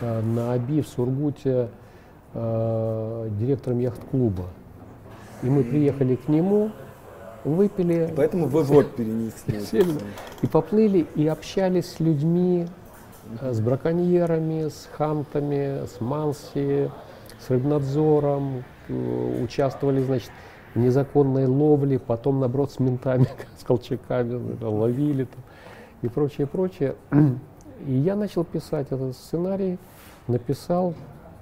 [0.00, 1.70] на АБИ в Сургуте
[2.34, 4.44] директором яхт-клуба.
[5.42, 6.70] И мы приехали к нему,
[7.44, 8.12] выпили.
[8.16, 9.84] Поэтому вы вот перенесли.
[10.42, 12.66] И поплыли, и общались с людьми,
[13.40, 16.90] с браконьерами, с хантами, с манси,
[17.40, 18.64] с рыбнадзором,
[19.42, 20.30] участвовали, значит,
[20.74, 23.28] незаконной ловли, потом, наоборот, с ментами,
[23.58, 25.42] с колчаками ловили там,
[26.02, 26.96] и прочее, прочее.
[27.86, 29.78] И я начал писать этот сценарий,
[30.26, 30.94] написал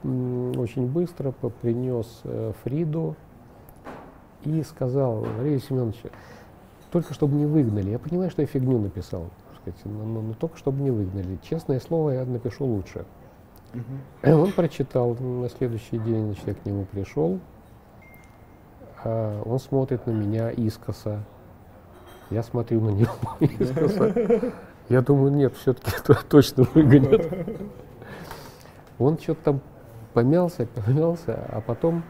[0.03, 3.15] очень быстро, принес э, Фриду
[4.45, 5.97] и сказал, Валерий Семенович,
[6.91, 7.91] только чтобы не выгнали.
[7.91, 11.39] Я понимаю, что я фигню написал, сказать, но, но, но только чтобы не выгнали.
[11.43, 13.05] Честное слово, я напишу лучше.
[13.75, 14.33] Угу.
[14.35, 17.39] Он прочитал на следующий день, значит, я к нему пришел,
[19.05, 21.21] а он смотрит на меня искоса.
[22.31, 24.53] Я смотрю на него искоса.
[24.89, 25.93] Я думаю, нет, все-таки
[26.29, 27.33] точно выгонят.
[28.99, 29.61] Он что-то там
[30.13, 32.03] помялся, помялся, а потом,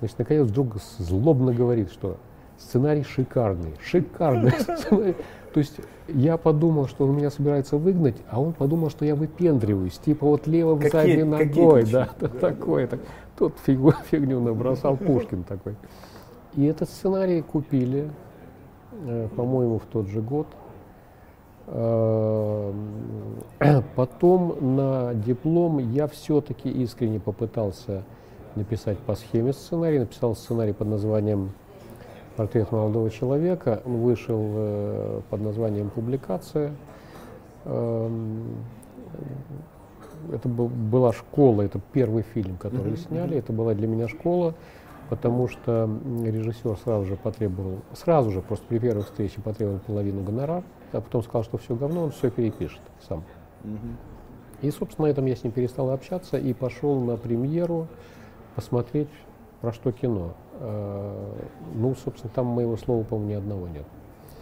[0.00, 2.16] значит, наконец вдруг злобно говорит, что
[2.58, 5.16] сценарий шикарный, шикарный сценарий.
[5.52, 9.98] То есть я подумал, что он меня собирается выгнать, а он подумал, что я выпендриваюсь,
[9.98, 12.86] типа вот левым задней ногой, да, да, такое.
[12.86, 13.00] Так.
[13.36, 15.76] Тут фигу, фигню набросал Пушкин такой.
[16.54, 18.10] И этот сценарий купили,
[18.92, 20.48] э, по-моему, в тот же год.
[21.66, 22.72] Э,
[23.96, 28.04] потом на диплом я все-таки искренне попытался
[28.58, 29.98] написать по схеме сценарий.
[29.98, 31.52] Написал сценарий под названием
[32.36, 33.82] «Портрет молодого человека».
[33.84, 36.72] Он вышел э, под названием «Публикация».
[40.32, 43.36] Это была школа, это первый фильм, который сняли.
[43.36, 44.54] Это была для меня школа
[45.08, 45.88] потому что
[46.22, 51.22] режиссер сразу же потребовал, сразу же, просто при первой встрече потребовал половину гонорар, а потом
[51.22, 53.24] сказал, что все говно, он все перепишет сам.
[53.64, 53.76] Угу.
[54.62, 57.88] И, собственно, на этом я с ним перестал общаться и пошел на премьеру
[58.58, 59.08] посмотреть,
[59.60, 60.34] про что кино.
[60.54, 61.36] А,
[61.76, 63.84] ну, собственно, там моего слова, по-моему, ни одного нет.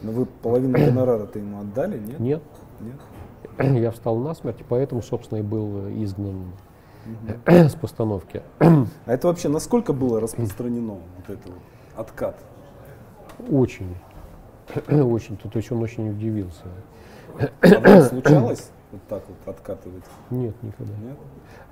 [0.01, 2.19] Но вы половину гонорара-то ему отдали, нет?
[2.19, 2.43] Нет.
[2.81, 3.77] Нет?
[3.83, 6.53] Я встал на смерть, поэтому, собственно, и был изгнан
[7.47, 8.41] с постановки.
[8.59, 11.61] А это вообще насколько было распространено, вот это вот,
[11.95, 12.39] откат?
[13.51, 13.95] Очень.
[14.89, 15.37] Очень.
[15.37, 16.65] То есть он очень удивился.
[17.61, 20.05] А случалось вот так вот откатывать?
[20.31, 20.93] Нет, никогда.
[21.03, 21.17] Нет?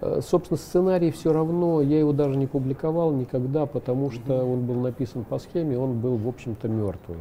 [0.00, 4.80] Э, собственно, сценарий все равно, я его даже не публиковал никогда, потому что он был
[4.80, 7.18] написан по схеме, он был, в общем-то, мертвый.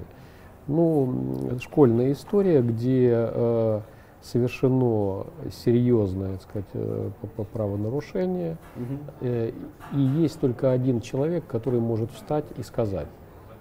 [0.67, 3.81] Ну, школьная история, где э,
[4.21, 7.09] совершено серьезное, так сказать, э,
[7.51, 9.27] правонарушение, угу.
[9.91, 13.07] и есть только один человек, который может встать и сказать.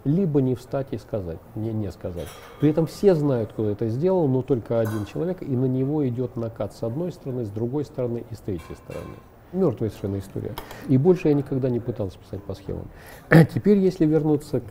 [0.04, 2.26] Либо не встать и сказать, не, не сказать.
[2.60, 6.36] При этом все знают, кто это сделал, но только один человек, и на него идет
[6.36, 9.14] накат с одной стороны, с другой стороны и с третьей стороны.
[9.52, 10.54] Мертвая совершенно история.
[10.88, 12.88] И больше я никогда не пытался писать по схемам.
[13.54, 14.64] Теперь, если вернуться к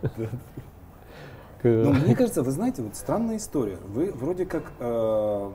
[1.64, 3.78] но мне кажется, вы знаете, вот странная история.
[3.88, 5.50] Вы вроде как э,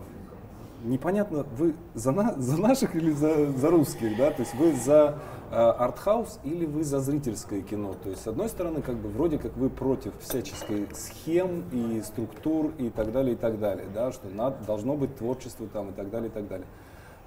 [0.83, 4.31] непонятно, вы за, на, за наших или за, за русских, да?
[4.31, 5.19] То есть вы за
[5.53, 7.93] артхаус или вы за зрительское кино?
[8.01, 12.71] То есть с одной стороны, как бы вроде как вы против всяческой схем и структур
[12.77, 14.11] и так далее и так далее, да?
[14.11, 16.67] Что надо, должно быть творчество там и так далее и так далее.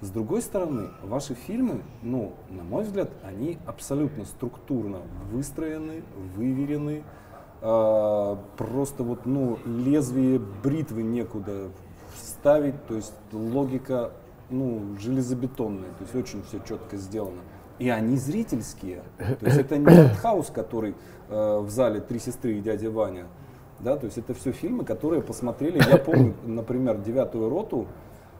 [0.01, 4.99] С другой стороны, ваши фильмы, ну, на мой взгляд, они абсолютно структурно
[5.31, 6.03] выстроены,
[6.35, 7.03] выверены,
[7.61, 11.69] а, просто вот, ну, лезвие бритвы некуда
[12.15, 14.11] вставить, то есть логика,
[14.51, 17.41] ну, железобетонная, то есть очень все четко сделано.
[17.79, 19.03] И они зрительские.
[19.17, 20.95] То есть это не артхаус, который
[21.29, 23.25] э, в зале «Три сестры» и «Дядя Ваня».
[23.79, 25.77] Да, то есть это все фильмы, которые посмотрели.
[25.87, 27.87] Я помню, например, «Девятую роту»,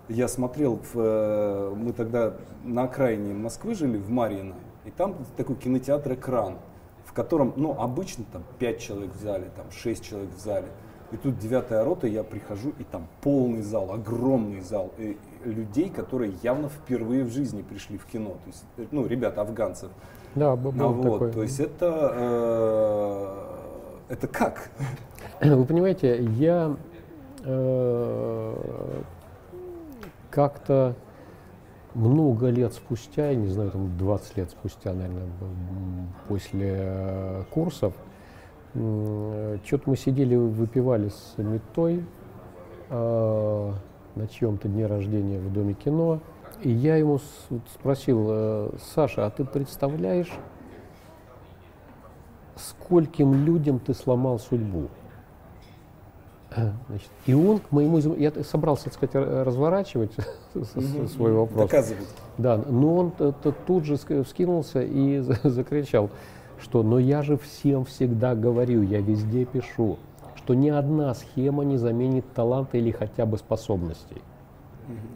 [0.10, 5.56] я смотрел, в, э, мы тогда на окраине Москвы жили, в Марьино, и там такой
[5.58, 6.58] кинотеатр «Экран»,
[7.06, 10.67] в котором, ну, обычно там 5 человек в зале, там 6 человек в зале.
[11.12, 15.89] И тут девятая рота, я прихожу, и там полный зал, огромный зал и, и людей,
[15.89, 18.31] которые явно впервые в жизни пришли в кино.
[18.31, 19.91] То есть, э, ну, ребята афганцев.
[20.36, 21.31] Да, был ну, вот, такой.
[21.31, 22.13] То есть это,
[24.10, 24.69] э, это как?
[25.41, 26.75] Вы понимаете, я
[27.43, 29.01] э,
[30.29, 30.95] как-то
[31.93, 35.27] много лет спустя, я не знаю, там 20 лет спустя, наверное,
[36.27, 37.93] после э, курсов,
[38.73, 42.03] что-то мы сидели, выпивали с Метой
[42.89, 43.73] э,
[44.17, 46.19] на чьем-то дне рождения в Доме кино.
[46.62, 47.19] И я ему
[47.73, 50.32] спросил, э, Саша, а ты представляешь,
[52.56, 54.88] скольким людям ты сломал судьбу?
[56.88, 60.15] Значит, и он к моему я собрался, так сказать, разворачивать
[61.13, 61.69] свой вопрос.
[61.69, 62.08] Доказывать.
[62.38, 66.10] Да, но он тут же вскинулся и закричал,
[66.60, 69.97] что «но я же всем всегда говорю, я везде пишу,
[70.47, 74.21] что ни одна схема не заменит таланта или хотя бы способностей».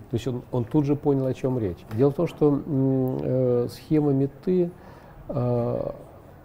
[0.10, 1.78] То есть он, он тут же понял, о чем речь.
[1.96, 4.70] Дело в том, что э, схема меты,
[5.30, 5.92] э,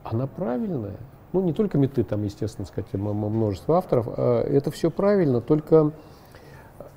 [0.04, 0.94] она правильная
[1.32, 5.90] ну не только меты, там, естественно, сказать, множество авторов, а это все правильно, только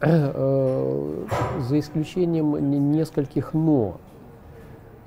[0.02, 1.26] э,
[1.58, 3.98] за исключением нескольких «но».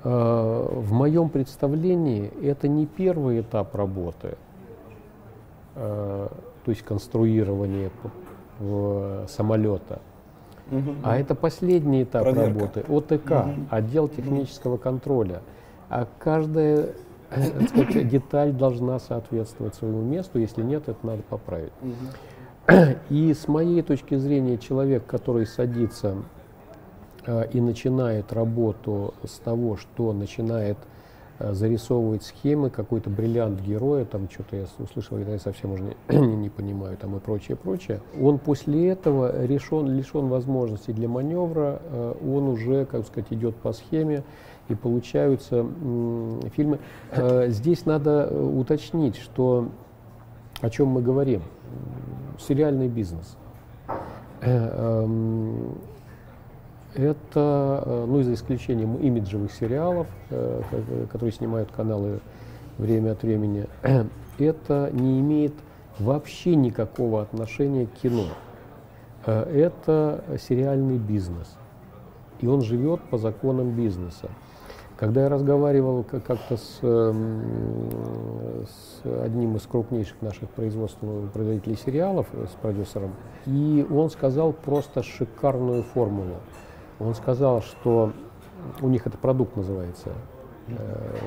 [0.03, 4.37] Э, в моем представлении это не первый этап работы,
[5.75, 6.27] э,
[6.65, 7.91] то есть конструирование
[9.27, 9.99] самолета,
[10.71, 10.95] угу.
[11.03, 12.47] а это последний этап Проверка.
[12.47, 13.65] работы, ОТК, угу.
[13.69, 15.41] отдел технического контроля.
[15.89, 16.93] А каждая
[17.35, 21.71] Э, сказать, деталь должна соответствовать своему месту, если нет, это надо поправить.
[23.09, 26.15] И с моей точки зрения, человек, который садится
[27.25, 30.92] э, и начинает работу с того, что начинает э,
[31.51, 36.97] зарисовывать схемы, какой-то бриллиант героя, там что-то я услышал, я совсем уже не, не, понимаю,
[36.97, 37.99] там и прочее, прочее.
[38.19, 41.81] Он после этого решен, лишен возможности для маневра,
[42.21, 44.23] он уже, как сказать, идет по схеме,
[44.69, 45.65] и получаются
[46.55, 46.79] фильмы.
[47.11, 49.69] Э, здесь надо э, уточнить, что
[50.61, 51.41] о чем мы говорим.
[52.39, 53.37] Сериальный бизнес.
[56.95, 60.07] Э, это, ну, за исключением имиджевых сериалов,
[61.11, 62.19] которые снимают каналы
[62.77, 63.67] время от времени,
[64.39, 65.53] это не имеет
[65.99, 68.25] вообще никакого отношения к кино.
[69.25, 71.55] Это сериальный бизнес.
[72.41, 74.29] И он живет по законам бизнеса.
[74.97, 82.55] Когда я разговаривал как-то с, эм, с одним из крупнейших наших производителей сериалов, э, с
[82.61, 83.11] продюсером,
[83.45, 86.35] и он сказал просто шикарную формулу.
[86.99, 88.13] Он сказал, что
[88.81, 90.13] у них это продукт называется.
[90.67, 91.19] Э,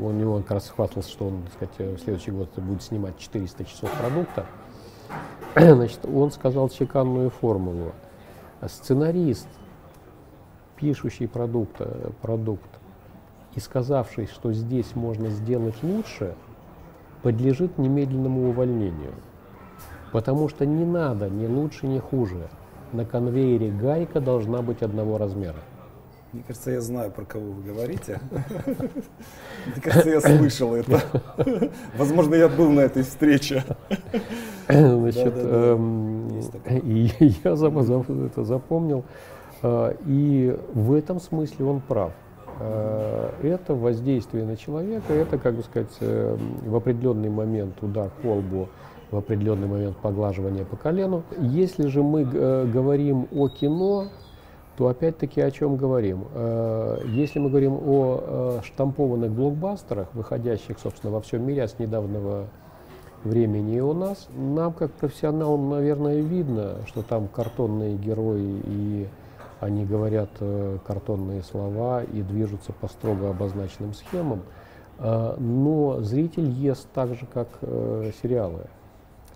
[0.00, 3.18] у него он как раз хвастался, что он так сказать, в следующий год будет снимать
[3.18, 4.46] 400 часов продукта.
[5.56, 7.92] Значит, он сказал шикарную формулу.
[8.66, 9.48] Сценарист,
[10.76, 12.68] пишущий продукт, э, продукт
[13.54, 16.34] и сказавший, что здесь можно сделать лучше,
[17.22, 19.12] подлежит немедленному увольнению.
[20.12, 22.48] Потому что не надо ни лучше, ни хуже.
[22.92, 25.56] На конвейере гайка должна быть одного размера.
[26.32, 28.20] Мне кажется, я знаю, про кого вы говорите.
[29.66, 31.02] Мне кажется, я слышал это.
[31.96, 33.64] Возможно, я был на этой встрече.
[34.68, 36.28] Значит, эм,
[36.68, 39.04] я это запомнил.
[39.62, 42.12] Э, и в этом смысле он прав.
[42.60, 48.34] Э, это воздействие на человека, это, как бы сказать, э, в определенный момент удар по
[48.34, 48.68] лбу,
[49.10, 51.22] в определенный момент поглаживание по колену.
[51.38, 54.06] Если же мы э, говорим о кино,
[54.76, 56.24] то опять-таки о чем говорим?
[57.04, 62.46] Если мы говорим о штампованных блокбастерах, выходящих, собственно, во всем мире, а с недавнего
[63.24, 69.08] времени и у нас, нам, как профессионалам, наверное, видно, что там картонные герои и
[69.60, 74.42] они говорят э, картонные слова и движутся по строго обозначенным схемам,
[74.98, 78.66] э, но зритель ест так же, как э, сериалы.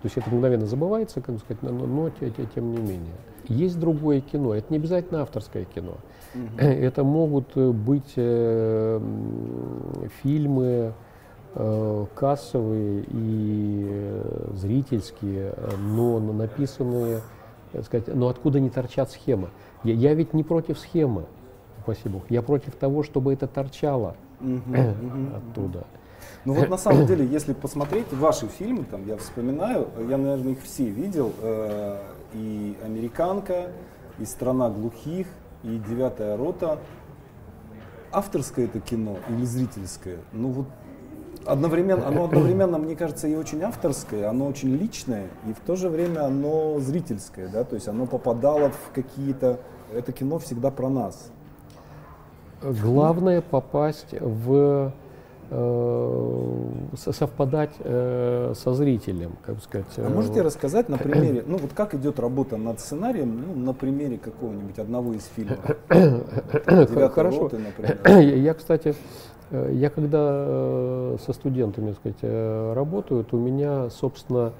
[0.05, 3.15] То есть это мгновенно забывается, как бы сказать, но, но тем не менее.
[3.49, 5.95] Есть другое кино, это не обязательно авторское кино.
[6.35, 6.59] Угу.
[6.59, 9.01] Это могут быть э,
[10.23, 10.93] фильмы
[11.55, 17.23] э, кассовые и э, зрительские, но написанные,
[17.73, 19.49] так сказать, но откуда не торчат схемы.
[19.85, 21.25] Я, я ведь не против схемы,
[21.83, 22.21] спасибо.
[22.29, 24.17] Я против того, чтобы это торчало.
[25.35, 25.87] оттуда.
[26.45, 30.63] Ну вот на самом деле, если посмотреть ваши фильмы, там я вспоминаю, я, наверное, их
[30.63, 31.99] все видел, э,
[32.35, 33.71] и «Американка»,
[34.19, 35.27] и «Страна глухих»,
[35.63, 36.79] и «Девятая рота».
[38.13, 40.19] Авторское это кино или зрительское?
[40.33, 40.67] Ну вот
[41.47, 45.89] одновременно, оно одновременно, мне кажется, и очень авторское, оно очень личное, и в то же
[45.89, 49.61] время оно зрительское, да, то есть оно попадало в какие-то,
[49.93, 51.31] это кино всегда про нас.
[52.63, 54.93] Главное попасть в
[56.97, 59.87] совпадать э, со зрителем, как бы сказать.
[59.97, 63.73] А можете э, рассказать на примере, ну вот как идет работа над сценарием, ну, на
[63.73, 65.59] примере какого-нибудь одного из фильмов?
[67.15, 67.43] Хорошо.
[67.43, 67.99] Роты, например.
[68.39, 68.95] Я, кстати,
[69.51, 74.53] Э, я когда э, со студентами так сказать, э, работаю, то у меня, собственно,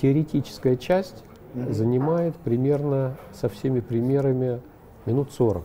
[0.00, 1.72] теоретическая часть mm-hmm.
[1.72, 4.60] занимает примерно со всеми примерами
[5.06, 5.64] минут 40.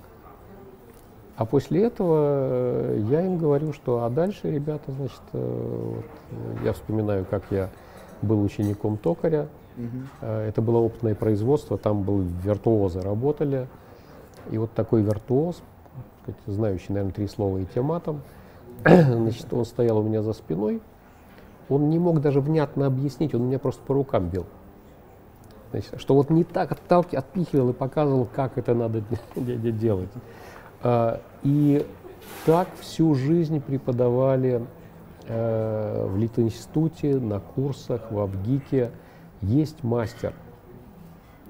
[1.36, 6.06] А после этого я им говорю, что а дальше, ребята, значит, вот,
[6.64, 7.70] я вспоминаю, как я
[8.22, 9.48] был учеником токаря.
[9.76, 10.28] Угу.
[10.28, 13.68] Это было опытное производство, там был виртуозы работали.
[14.52, 15.64] И вот такой виртуоз
[16.24, 18.22] сказать, знающий, наверное, три слова и тематом.
[18.86, 20.82] Значит, он стоял у меня за спиной.
[21.70, 24.46] Он не мог даже внятно объяснить, он меня просто по рукам бил.
[25.72, 29.02] Значит, что вот не так отталкивал, отпихивал и показывал, как это надо
[29.36, 30.10] делать.
[30.84, 31.86] А, и
[32.46, 34.66] так всю жизнь преподавали
[35.28, 38.92] э, в Литинституте, на курсах, в Абгике.
[39.42, 40.34] Есть мастер,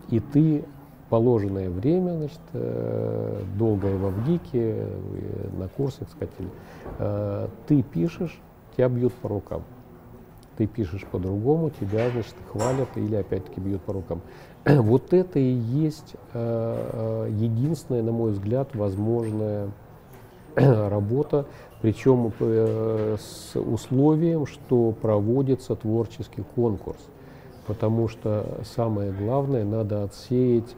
[0.10, 0.66] и ты
[1.10, 8.40] положенное время, значит, э, долгое в Авгике, э, на курсах, сказать, ты пишешь,
[8.76, 9.64] тебя бьют по рукам.
[10.58, 14.22] Ты пишешь по-другому, тебя, значит, хвалят или опять-таки бьют по рукам.
[14.66, 19.72] Вот это и есть единственная, на мой взгляд, возможная
[20.56, 21.46] работа,
[21.82, 27.00] причем с условием, что проводится творческий конкурс.
[27.68, 30.76] Потому что самое главное, надо отсеять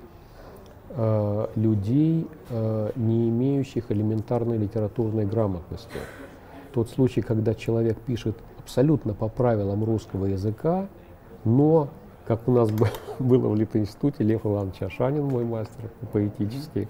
[0.89, 5.97] э, людей, э, не имеющих элементарной литературной грамотности.
[6.73, 10.87] Тот случай, когда человек пишет абсолютно по правилам русского языка,
[11.43, 11.89] но,
[12.25, 12.69] как у нас
[13.19, 16.87] было в Литинституте, Лев Иванович Ашанин, мой мастер поэтический,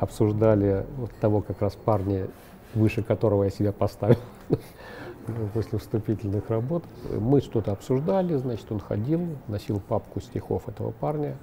[0.00, 2.26] обсуждали вот того как раз парня,
[2.74, 4.18] выше которого я себя поставил
[5.54, 6.82] после вступительных работ.
[7.16, 11.36] Мы что-то обсуждали, значит, он ходил, носил папку стихов этого парня,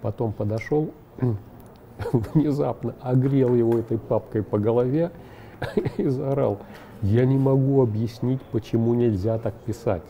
[0.00, 0.90] потом подошел,
[2.34, 5.12] внезапно огрел его этой папкой по голове
[5.98, 6.58] и заорал,
[7.02, 10.02] я не могу объяснить, почему нельзя так писать.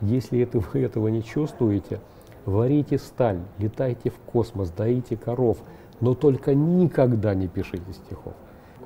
[0.00, 2.00] Если это, вы этого не чувствуете,
[2.44, 5.58] варите сталь, летайте в космос, доите коров,
[6.00, 8.34] но только никогда не пишите стихов.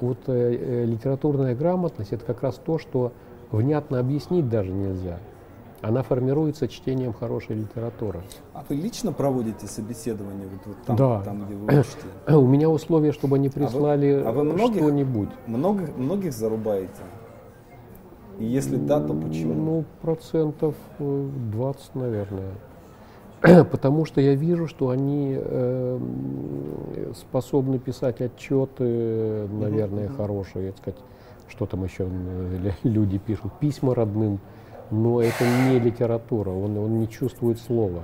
[0.00, 3.12] Вот э, э, литературная грамотность– это как раз то, что
[3.50, 5.18] внятно объяснить даже нельзя–
[5.82, 8.22] она формируется чтением хорошей литературы.
[8.54, 11.20] А вы лично проводите собеседование вот, вот там, да.
[11.22, 12.36] там, где вы учите?
[12.36, 15.28] У меня условие, чтобы они прислали а вы, а вы многих, что-нибудь.
[15.46, 17.02] Много, многих зарубаете?
[18.38, 19.54] И если да, то почему?
[19.54, 22.52] Ну, процентов 20, э, наверное.
[23.70, 25.98] Потому что я вижу, что они э,
[27.14, 30.16] способны писать отчеты, наверное, uh-huh.
[30.16, 31.00] хорошие, так сказать,
[31.48, 32.08] что там еще
[32.82, 34.40] люди пишут, письма родным
[34.92, 38.02] но это не литература, он, он не чувствует слова.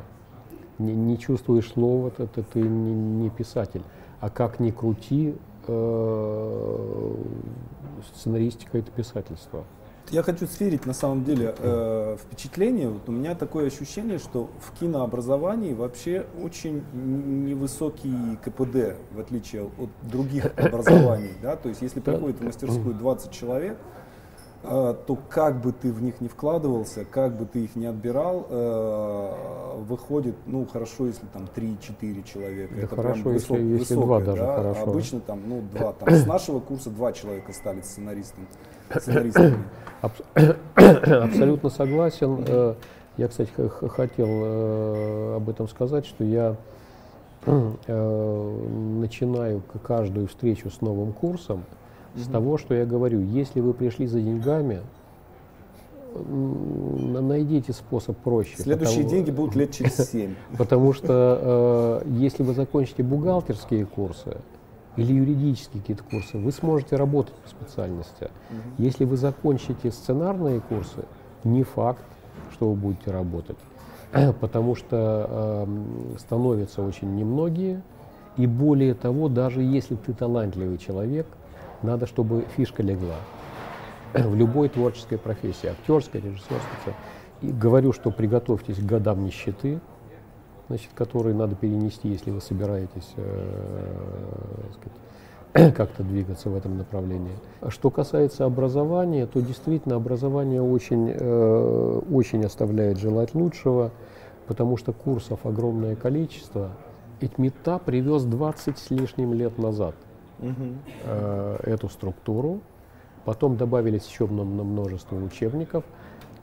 [0.78, 3.82] Не, не чувствуешь слова, это ты не, не писатель.
[4.20, 5.34] А как ни крути,
[5.66, 7.14] э,
[8.14, 9.64] сценаристика это писательство.
[10.11, 12.88] Я хочу сверить на самом деле э, впечатление.
[12.88, 19.90] Вот у меня такое ощущение, что в кинообразовании вообще очень невысокий КПД, в отличие от
[20.02, 21.34] других образований.
[21.42, 21.56] Да?
[21.56, 23.76] То есть если приходит в мастерскую 20 человек,
[24.62, 29.32] то как бы ты в них не вкладывался, как бы ты их не отбирал, э,
[29.88, 32.74] выходит, ну хорошо, если там 3-4 человека.
[32.74, 34.56] Да это хорошо, прям высок, если, если высокое, два даже да?
[34.56, 34.82] хорошо.
[34.82, 35.92] Обычно там, ну, два.
[35.92, 38.46] Там, с нашего курса два человека стали сценаристами.
[38.90, 39.59] сценаристами.
[40.74, 42.44] Абсолютно согласен.
[42.46, 42.74] Э,
[43.16, 43.50] я, кстати,
[43.88, 46.56] хотел э, об этом сказать, что я
[47.46, 51.64] начинаю каждую встречу с новым курсом
[52.18, 53.20] с того, что я говорю.
[53.20, 54.80] Если вы пришли за деньгами,
[56.14, 58.56] найдите способ проще.
[58.56, 60.34] Следующие потому, деньги будут лет через семь.
[60.56, 64.38] Потому что э, если вы закончите бухгалтерские курсы
[64.96, 68.30] или юридические какие-то курсы, вы сможете работать по специальности.
[68.50, 68.82] Угу.
[68.84, 71.04] Если вы закончите сценарные курсы,
[71.44, 72.02] не факт,
[72.52, 73.58] что вы будете работать.
[74.40, 77.82] Потому что э, становятся очень немногие.
[78.36, 81.26] И более того, даже если ты талантливый человек,
[81.82, 83.16] надо, чтобы фишка легла.
[84.14, 86.94] в любой творческой профессии, актерской, режиссерской.
[87.42, 89.80] И говорю, что приготовьтесь к годам нищеты,
[90.68, 94.62] значит, которые надо перенести, если вы собираетесь э,
[95.72, 97.32] как-то двигаться в этом направлении.
[97.68, 103.92] Что касается образования, то действительно образование очень, э, очень оставляет желать лучшего,
[104.46, 106.70] потому что курсов огромное количество.
[107.20, 109.94] Итмета привез 20 с лишним лет назад.
[110.41, 112.61] Э, эту структуру,
[113.24, 115.84] потом добавились еще множество учебников.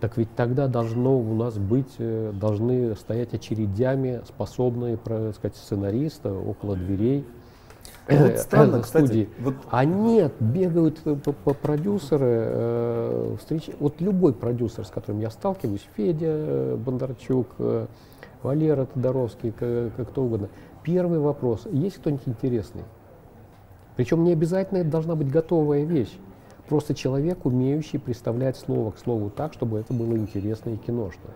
[0.01, 6.29] Так ведь тогда должно у нас быть, э, должны стоять очередями способные, так сказать, сценаристы
[6.29, 7.25] около дверей
[8.07, 9.29] ну, вот странно, студии.
[9.39, 9.55] Вот...
[9.71, 13.69] А нет, бегают по продюсеры, э, встреч...
[13.79, 17.87] вот любой продюсер, с которым я сталкиваюсь, Федя э, Бондарчук, э,
[18.43, 20.49] Валера Тодоровский, как кто угодно.
[20.83, 22.83] Первый вопрос, есть кто-нибудь интересный?
[23.95, 26.13] Причем не обязательно это должна быть готовая вещь.
[26.67, 31.29] Просто человек, умеющий представлять слово к слову так, чтобы это было интересно и киношно.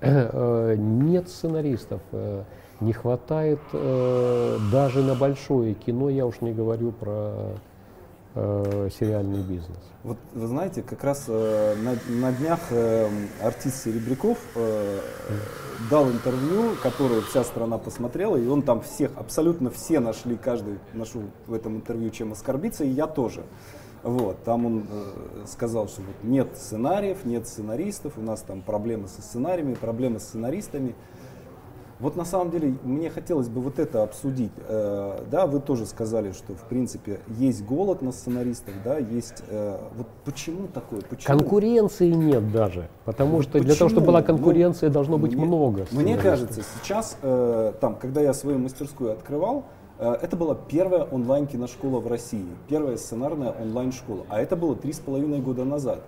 [0.00, 2.00] Э, нет сценаристов.
[2.12, 2.44] Э,
[2.80, 7.54] не хватает э, даже на большое кино, я уж не говорю про
[8.34, 9.78] э, сериальный бизнес.
[10.02, 13.08] Вот вы знаете, как раз э, на, на днях э,
[13.42, 15.00] артист Серебряков э,
[15.90, 21.22] дал интервью, которое вся страна посмотрела, и он там всех, абсолютно все нашли, каждый нашел
[21.46, 23.44] в этом интервью чем оскорбиться, и я тоже.
[24.02, 29.08] Вот, там он э, сказал, что вот нет сценариев, нет сценаристов, у нас там проблемы
[29.08, 30.94] со сценариями, проблемы с сценаристами.
[32.04, 34.52] Вот на самом деле мне хотелось бы вот это обсудить.
[34.68, 39.42] Э, да, вы тоже сказали, что в принципе есть голод на сценаристов, да, есть.
[39.48, 41.00] Э, вот почему такое?
[41.00, 41.38] Почему?
[41.38, 43.68] Конкуренции нет даже, потому что почему?
[43.68, 45.86] для того, чтобы была ну, конкуренция, ну, должно быть мне, много.
[45.92, 49.64] Мне кажется, сейчас э, там, когда я свою мастерскую открывал,
[49.98, 54.92] это была первая онлайн киношкола в России, первая сценарная онлайн школа, а это было три
[54.92, 56.02] с половиной года назад.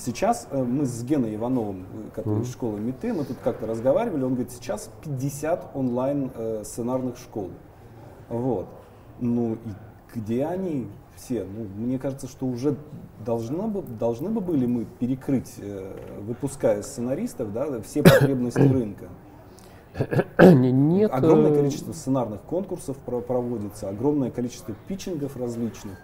[0.00, 2.42] Сейчас э, мы с Геной Ивановым, э, который mm-hmm.
[2.42, 7.50] из школы МИТы, мы тут как-то разговаривали, он говорит, сейчас 50 онлайн э, сценарных школ.
[8.30, 8.66] Вот.
[9.20, 9.58] Ну и
[10.14, 11.44] где они все?
[11.44, 12.76] Ну, мне кажется, что уже
[13.26, 15.56] должны бы, должны бы были мы перекрыть,
[16.20, 19.08] выпуская сценаристов, да, все потребности рынка.
[20.38, 21.12] Нет.
[21.12, 25.98] Огромное количество сценарных конкурсов проводится, огромное количество питчингов различных.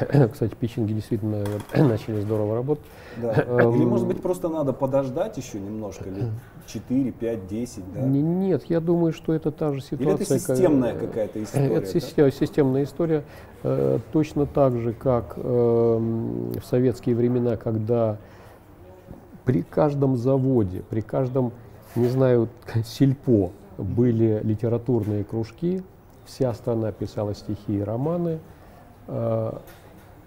[0.32, 1.44] Кстати, питчинги действительно
[1.76, 2.84] начали здорово работать.
[3.16, 3.32] Да.
[3.46, 6.28] Эм, Или, может быть, просто надо подождать еще немножко, лет
[6.66, 8.00] 4, 5, 10, да?
[8.00, 10.06] Нет, я думаю, что это та же ситуация.
[10.06, 11.08] Или это системная как...
[11.08, 11.74] какая-то история?
[11.74, 12.30] Это да?
[12.30, 13.24] системная история.
[13.62, 18.16] Э, точно так же, как эм, в советские времена, когда
[19.44, 21.52] при каждом заводе, при каждом,
[21.96, 22.48] не знаю,
[22.84, 25.82] сельпо были литературные кружки,
[26.24, 28.38] вся страна писала стихи и романы,
[29.08, 29.52] э,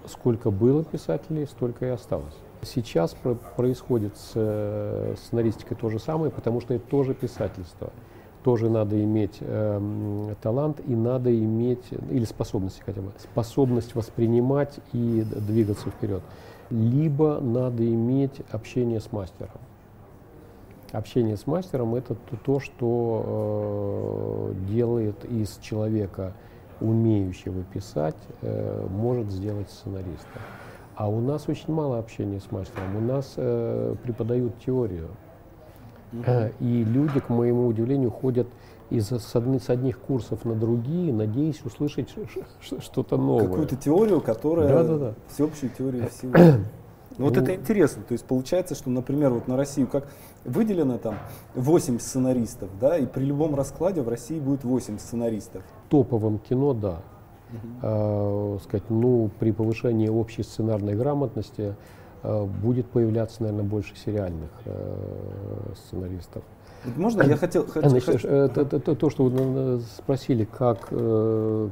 [0.07, 2.33] сколько было писателей, столько и осталось.
[2.61, 7.91] Сейчас про происходит с э, сценаристикой то же самое, потому что это тоже писательство.
[8.43, 15.25] Тоже надо иметь э, талант и надо иметь, или способность хотя бы, способность воспринимать и
[15.47, 16.21] двигаться вперед.
[16.69, 19.59] Либо надо иметь общение с мастером.
[20.91, 26.33] Общение с мастером– это то, что э, делает из человека
[26.79, 30.39] умеющего писать, э, может сделать сценариста.
[30.95, 32.95] А у нас очень мало общения с мастером.
[32.95, 35.09] У нас э, преподают теорию.
[36.11, 36.53] Uh-huh.
[36.59, 38.47] И люди, к моему удивлению, ходят
[38.91, 42.13] из с, одни, с одних курсов на другие, надеясь услышать
[42.61, 43.47] что-то новое.
[43.47, 45.13] Какую-то теорию, которая да, да, да.
[45.29, 46.33] всеобщую теорию всего.
[47.17, 48.03] Ну, вот ну, это интересно.
[48.07, 50.07] То есть получается, что, например, вот на Россию как
[50.45, 51.15] выделено там
[51.55, 55.63] 8 сценаристов, да, и при любом раскладе в России будет 8 сценаристов.
[55.89, 57.01] Топовым кино, да.
[57.51, 57.57] Uh-huh.
[57.83, 61.75] А, сказать, ну, при повышении общей сценарной грамотности
[62.23, 66.43] а, будет появляться, наверное, больше сериальных а, сценаристов.
[66.95, 67.67] Можно я хотел...
[67.67, 68.27] хотел Значит, хочу...
[68.27, 71.69] это, это, это, то, что вы спросили, как э,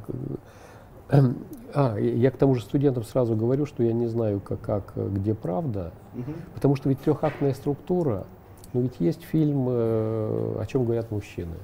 [1.74, 5.34] а, я к тому же студентам сразу говорю, что я не знаю, как, как где
[5.34, 6.32] правда, угу.
[6.54, 8.24] потому что ведь трехактная структура,
[8.72, 11.54] но ведь есть фильм э, «О чем говорят мужчины».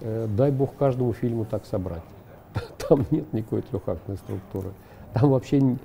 [0.00, 2.02] Э, дай бог каждому фильму так собрать.
[2.88, 4.70] Там нет никакой трехактной структуры.
[5.14, 5.76] Там вообще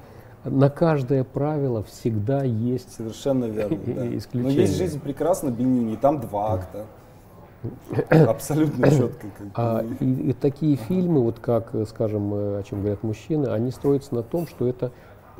[0.43, 4.17] на каждое правило всегда есть Совершенно верно, да.
[4.17, 4.55] исключение.
[4.55, 6.85] Но есть «Жизнь прекрасна» Бенини, там два акта.
[8.09, 9.27] Абсолютно четко.
[9.53, 14.23] А, и, и такие фильмы, вот как, скажем, о чем говорят мужчины, они строятся на
[14.23, 14.91] том, что это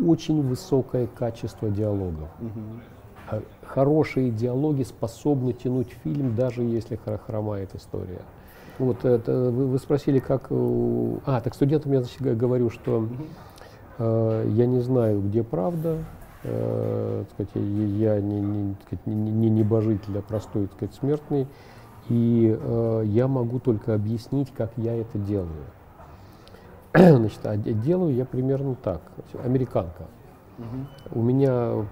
[0.04, 2.30] очень высокое качество диалогов.
[2.40, 3.42] Угу.
[3.66, 8.22] Хорошие диалоги способны тянуть фильм, даже если хромает история.
[8.78, 10.48] Вот это, вы, вы спросили, как...
[10.50, 13.08] А, так студентам я значит, говорю, что
[13.98, 15.98] Я не знаю, где правда.
[16.42, 21.48] Сказать, я не, не, не, не небожитель, а простой сказать, смертный.
[22.10, 22.60] И
[23.06, 25.66] я могу только объяснить, как я это делаю.
[26.94, 29.02] Значит, а делаю я примерно так.
[29.44, 30.06] Американка.
[30.58, 31.20] Угу.
[31.20, 31.86] У меня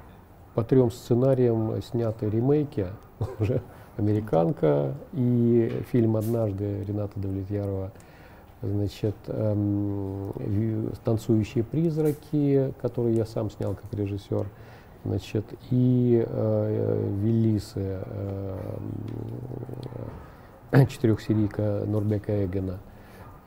[0.53, 2.88] по трем сценариям сняты ремейки
[3.39, 3.61] уже
[3.97, 7.91] «Американка» и фильм «Однажды» Рената Давлетьярова,
[8.61, 10.32] значит, эм,
[11.03, 14.47] «Танцующие призраки», который я сам снял как режиссер,
[15.04, 17.99] значит, и э, «Велисы»,
[20.72, 22.80] э, четырехсерийка Норбека Эгена,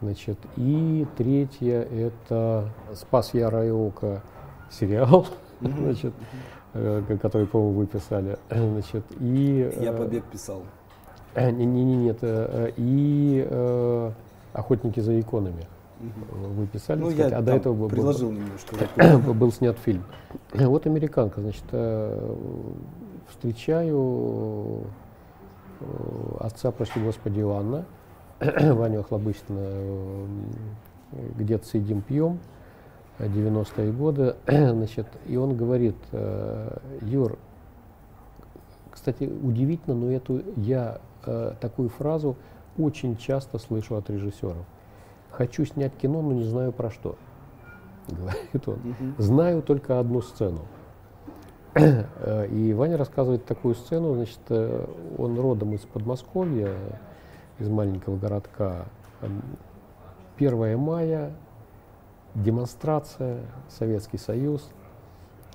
[0.01, 4.23] значит, и третье– это «Спас Яра и Ока»
[4.71, 5.27] сериал,
[5.61, 6.13] значит,
[6.79, 8.37] Э, который, по-моему, вы писали.
[8.51, 10.63] Значит, и, Я э, «Побег» писал.
[11.35, 12.19] Не, не, не, нет.
[12.77, 14.11] И э,
[14.53, 15.67] «Охотники за иконами».
[15.99, 19.33] Вы писали, ну, сказать, я а до этого был, приложил немножко.
[19.33, 20.05] был снят фильм.
[20.53, 21.65] Вот американка, значит,
[23.29, 24.85] встречаю
[26.41, 27.85] отца, прости господи, Иоанна,
[28.41, 30.27] Ваню Охлобыстина,
[31.39, 32.39] где-то сидим, пьем,
[33.19, 37.39] 90-е годы, значит, и он говорит, э, Юр,
[38.91, 42.37] кстати, удивительно, но эту я э, такую фразу
[42.79, 44.65] очень часто слышу от режиссеров.
[45.37, 47.17] Хочу снять кино, но не знаю про что.
[48.09, 48.79] Говорит он.
[49.19, 50.61] Знаю только одну сцену.
[51.75, 56.73] Э, и Ваня рассказывает такую сцену, значит, он родом из Подмосковья,
[57.59, 58.87] из маленького городка.
[60.39, 61.33] 1 мая,
[62.35, 64.71] демонстрация, Советский Союз,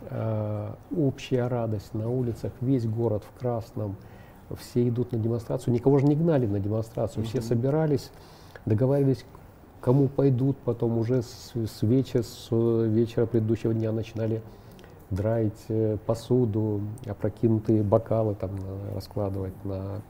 [0.10, 3.96] э, общая радость на улицах, весь город в красном,
[4.60, 5.74] все идут на демонстрацию.
[5.74, 8.12] Никого же не гнали на демонстрацию, все собирались,
[8.66, 9.26] договаривались,
[9.82, 14.42] кому пойдут, потом уже с, с, вечера, с вечера предыдущего дня начинали
[15.10, 18.52] драить э, посуду, опрокинутые бокалы там
[18.96, 20.02] раскладывать на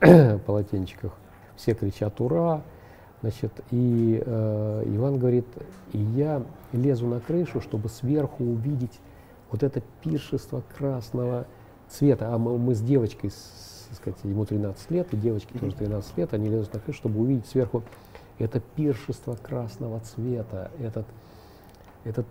[0.46, 1.12] полотенчиках.
[1.56, 2.62] Все кричат «Ура!»,
[3.24, 5.46] Значит, и э, Иван говорит,
[5.92, 6.42] и я
[6.72, 9.00] лезу на крышу, чтобы сверху увидеть
[9.50, 11.46] вот это пиршество красного
[11.88, 12.34] цвета.
[12.34, 16.34] А мы, мы с девочкой, с, сказать, ему 13 лет, и девочке тоже 13 лет,
[16.34, 17.82] они лезут на крышу, чтобы увидеть сверху
[18.38, 21.06] это пиршество красного цвета, этот,
[22.04, 22.26] этот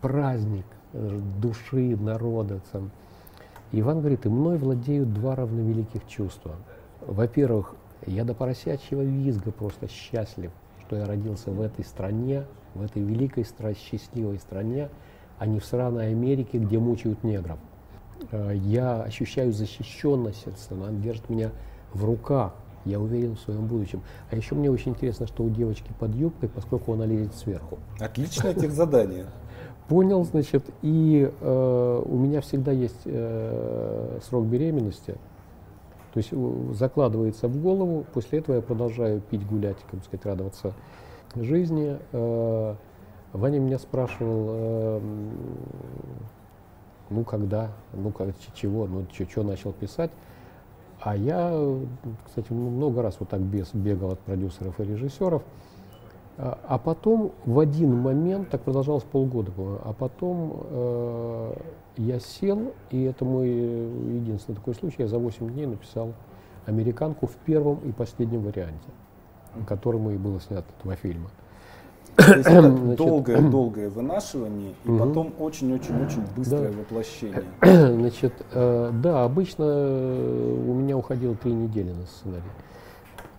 [0.00, 2.60] праздник э, души народа.
[2.72, 2.90] Там.
[3.72, 6.54] Иван говорит, и мной владеют два равновеликих чувства.
[7.00, 7.74] Во-первых,
[8.06, 10.52] я до поросячьего визга просто счастлив,
[10.86, 12.44] что я родился в этой стране,
[12.74, 13.44] в этой великой,
[13.74, 14.88] счастливой стране,
[15.38, 17.58] а не в сраной Америке, где мучают негров.
[18.30, 21.50] Э, я ощущаю защищенность, она держит меня
[21.92, 22.54] в руках,
[22.84, 24.02] я уверен в своем будущем.
[24.30, 27.78] А еще мне очень интересно, что у девочки под юбкой, поскольку она лезет сверху.
[27.98, 29.26] Отличное тех задание.
[29.88, 35.16] Понял, значит, и э, у меня всегда есть э, срок беременности,
[36.12, 40.74] то есть э, закладывается в голову, после этого я продолжаю пить, гулять, как сказать, радоваться
[41.36, 41.98] жизни.
[42.12, 42.74] Э,
[43.32, 45.00] Ваня меня спрашивал, э,
[47.10, 50.10] ну когда, ну как, чего, ну что начал писать.
[51.00, 51.78] А я,
[52.26, 55.42] кстати, много раз вот так без, бегал от продюсеров и режиссеров.
[56.36, 61.52] А, а потом в один момент, так продолжалось полгода, а потом э,
[61.96, 66.14] я сел, и это мой единственный такой случай, я за 8 дней написал
[66.66, 68.88] «Американку» в первом и последнем варианте,
[69.66, 71.30] которому и было снято два фильма.
[72.44, 74.98] Это долгое-долгое вынашивание и угу.
[74.98, 76.78] потом очень-очень-очень быстрое да.
[76.78, 77.44] воплощение.
[77.62, 82.42] Значит, э, да, обычно у меня уходило три недели на сценарий.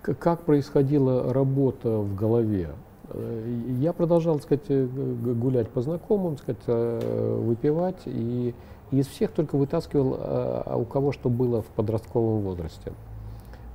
[0.01, 2.69] Как происходила работа в голове?
[3.09, 8.53] Э, я продолжал, так сказать, э, гулять по знакомым, так сказать, э, выпивать, и
[8.91, 12.91] из всех только вытаскивал, а у кого что было в подростковом возрасте.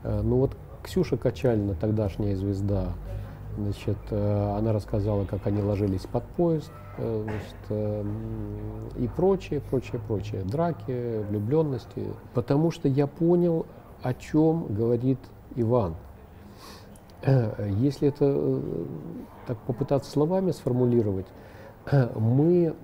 [0.03, 2.95] Ну вот Ксюша Качалина, тогдашняя звезда,
[3.57, 8.07] значит, она рассказала, как они ложились под поезд, значит,
[8.97, 13.67] и прочее, прочее, прочее, драки, влюбленности, потому что я понял,
[14.03, 15.19] о чем говорит
[15.57, 15.95] Иван.
[17.23, 18.85] Э, если это э,
[19.47, 21.27] так попытаться словами сформулировать,
[22.17, 22.75] мы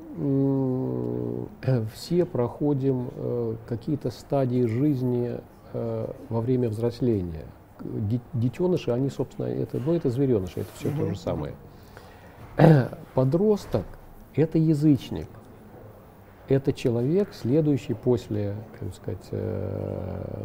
[1.95, 5.41] все проходим э, какие-то стадии жизни
[5.73, 7.47] во время взросления.
[8.33, 10.99] Детеныши, они, собственно, это, ну, это звереныши, это все mm-hmm.
[10.99, 11.55] то же самое.
[13.15, 13.87] Подросток–
[14.35, 15.29] это язычник.
[16.49, 19.29] Это человек, следующий после, как сказать,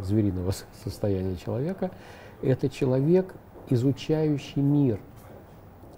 [0.03, 0.51] звериного
[0.83, 1.89] состояния человека.
[2.43, 3.33] Это человек,
[3.69, 4.99] изучающий мир.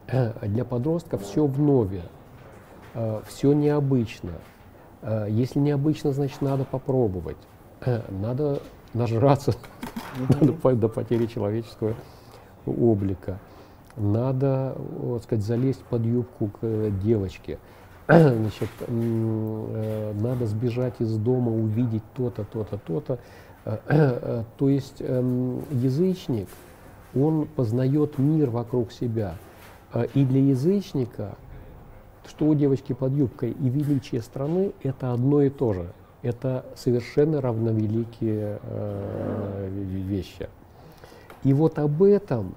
[0.07, 2.03] Э, для подростка все в нове.
[2.93, 4.33] Э, все необычно.
[5.01, 7.37] Э, если необычно, значит, надо попробовать.
[7.81, 8.61] Э, надо
[8.97, 9.53] нажраться
[10.29, 11.93] надо до потери человеческого
[12.65, 13.39] облика.
[13.95, 17.59] Надо, вот сказать, залезть под юбку к девочке.
[18.07, 23.19] Значит, надо сбежать из дома, увидеть то-то, то-то, то-то.
[24.57, 26.47] То есть эм, язычник,
[27.15, 29.35] он познает мир вокруг себя.
[30.13, 31.35] И для язычника
[32.27, 35.93] что у девочки под юбкой и величие страны– это одно и то же.
[36.21, 40.49] Это совершенно равновеликие э, вещи.
[41.43, 42.55] И вот об этом,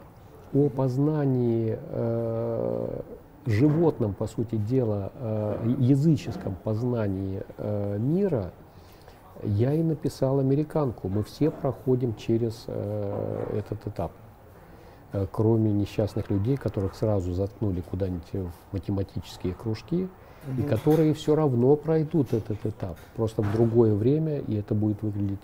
[0.55, 3.01] о познании э,
[3.47, 8.53] животном, по сути дела, э, языческом познании э, мира,
[9.43, 11.09] я и написал американку.
[11.09, 14.13] Мы все проходим через э, этот этап.
[15.13, 20.09] Э, кроме несчастных людей, которых сразу заткнули куда-нибудь в математические кружки,
[20.47, 20.61] угу.
[20.61, 25.38] и которые все равно пройдут этот этап, просто в другое время, и это будет выглядеть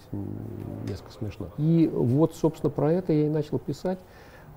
[0.88, 1.49] несколько смешно.
[1.59, 3.99] И вот, собственно, про это я и начал писать.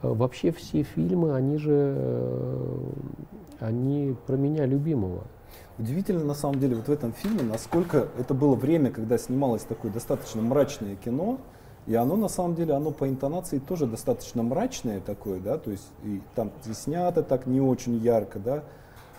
[0.02, 2.78] Э, вообще все фильмы, они же, э,
[3.60, 5.24] они про меня любимого.
[5.78, 9.92] Удивительно на самом деле вот в этом фильме, насколько это было время, когда снималось такое
[9.92, 11.40] достаточно мрачное кино,
[11.88, 15.88] и оно на самом деле, оно по интонации тоже достаточно мрачное такое, да, то есть
[16.04, 18.64] и там и снято так не очень ярко, да,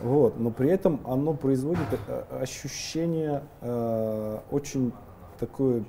[0.03, 4.93] вот, но при этом оно производит э, ощущение э, очень
[5.39, 5.85] такое,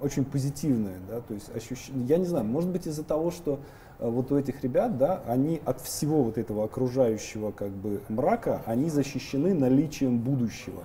[0.00, 3.60] очень позитивное, да, то есть ощущение, я не знаю, может быть из-за того, что
[3.98, 8.62] э, вот у этих ребят, да, они от всего вот этого окружающего как бы мрака,
[8.66, 10.82] они защищены наличием будущего.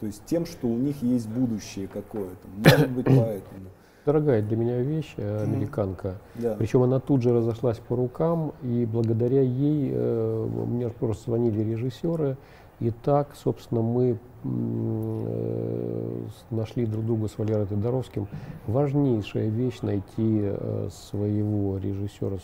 [0.00, 2.48] То есть тем, что у них есть будущее какое-то.
[2.56, 3.70] Может быть, поэтому
[4.06, 6.14] дорогая для меня вещь, э, американка.
[6.36, 6.54] Да.
[6.56, 12.36] Причем она тут же разошлась по рукам, и благодаря ей э, мне просто звонили режиссеры,
[12.78, 18.28] и так, собственно, мы э, нашли друг друга с Валерой Тодоровским.
[18.66, 22.38] Важнейшая вещь найти э, своего режиссера,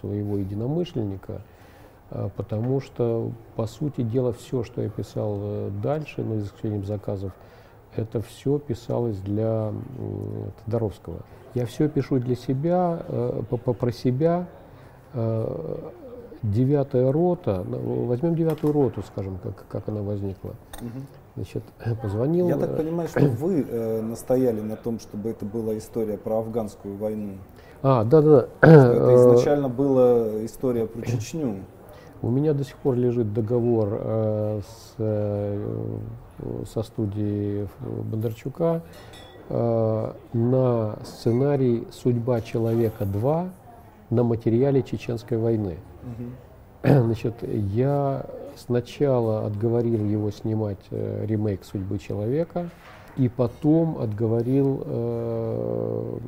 [0.00, 1.40] своего единомышленника,
[2.10, 6.84] э, потому что, по сути дела, все, что я писал э, дальше, ну, за исключением
[6.84, 7.32] заказов,
[7.98, 9.72] это все писалось для
[10.64, 11.18] Тодоровского.
[11.54, 14.46] Я все пишу для себя, э, про себя.
[15.14, 15.76] Э,
[16.42, 20.52] девятая рота, ну, возьмем девятую роту, скажем, как, как она возникла.
[21.34, 21.62] Значит,
[22.02, 22.48] позвонил.
[22.48, 26.38] Я так э, понимаю, что вы э, настояли на том, чтобы это была история про
[26.38, 27.34] афганскую войну.
[27.82, 28.48] А, да, да.
[28.60, 31.56] Это изначально была история про Чечню.
[32.22, 35.98] У меня до сих пор лежит договор э, с э,
[36.72, 38.82] со студии Бондарчука
[39.48, 43.50] э, на сценарий «Судьба человека 2»
[44.10, 45.78] на материале Чеченской войны.
[46.02, 46.24] Угу.
[47.04, 52.70] Значит, я сначала отговорил его снимать э, ремейк «Судьбы человека»,
[53.16, 56.18] и потом отговорил э,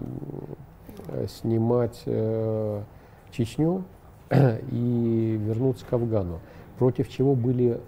[1.28, 2.82] снимать э,
[3.30, 3.84] Чечню
[4.70, 6.40] и вернуться к Афгану,
[6.78, 7.80] против чего были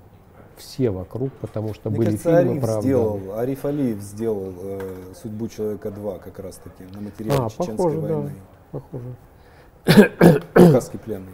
[0.56, 4.94] все вокруг, потому что Мне были кажется, фильмы Ариф про сделал, Ариф Алиев сделал э,
[5.20, 8.32] «Судьбу человека 2» как раз таки на материале а, Чеченской похоже, войны.
[8.72, 10.40] Да, похоже.
[10.52, 11.32] Кавказский пленный.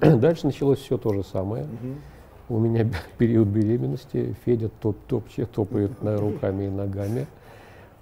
[0.18, 1.64] Дальше началось все то же самое.
[1.64, 2.56] Угу.
[2.56, 2.88] У меня
[3.18, 7.26] период беременности, Федя топ топче, топает на руками и ногами.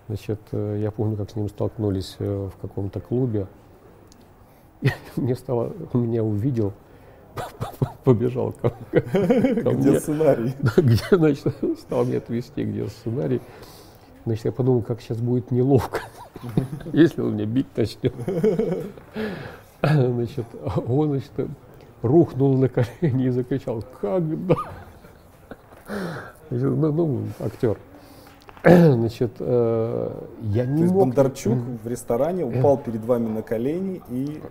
[0.08, 3.46] Значит, э, я помню, как с ним столкнулись э, в каком-то клубе.
[5.16, 6.72] Мне стало, он меня увидел,
[8.04, 10.00] побежал ко, ко где мне.
[10.00, 10.54] сценарий?
[10.76, 13.40] Где, значит, стал мне отвести, где сценарий.
[14.24, 16.00] Значит, я подумал, как сейчас будет неловко,
[16.92, 18.14] если он меня бить начнет.
[19.82, 20.46] Значит,
[20.88, 21.30] он, значит,
[22.02, 24.56] рухнул на колени и закричал, когда?
[26.50, 27.78] Значит, ну, ну, актер.
[28.94, 30.10] Значит, э,
[30.40, 31.02] я не То мог...
[31.04, 34.42] Бондарчук в ресторане упал перед вами на колени и...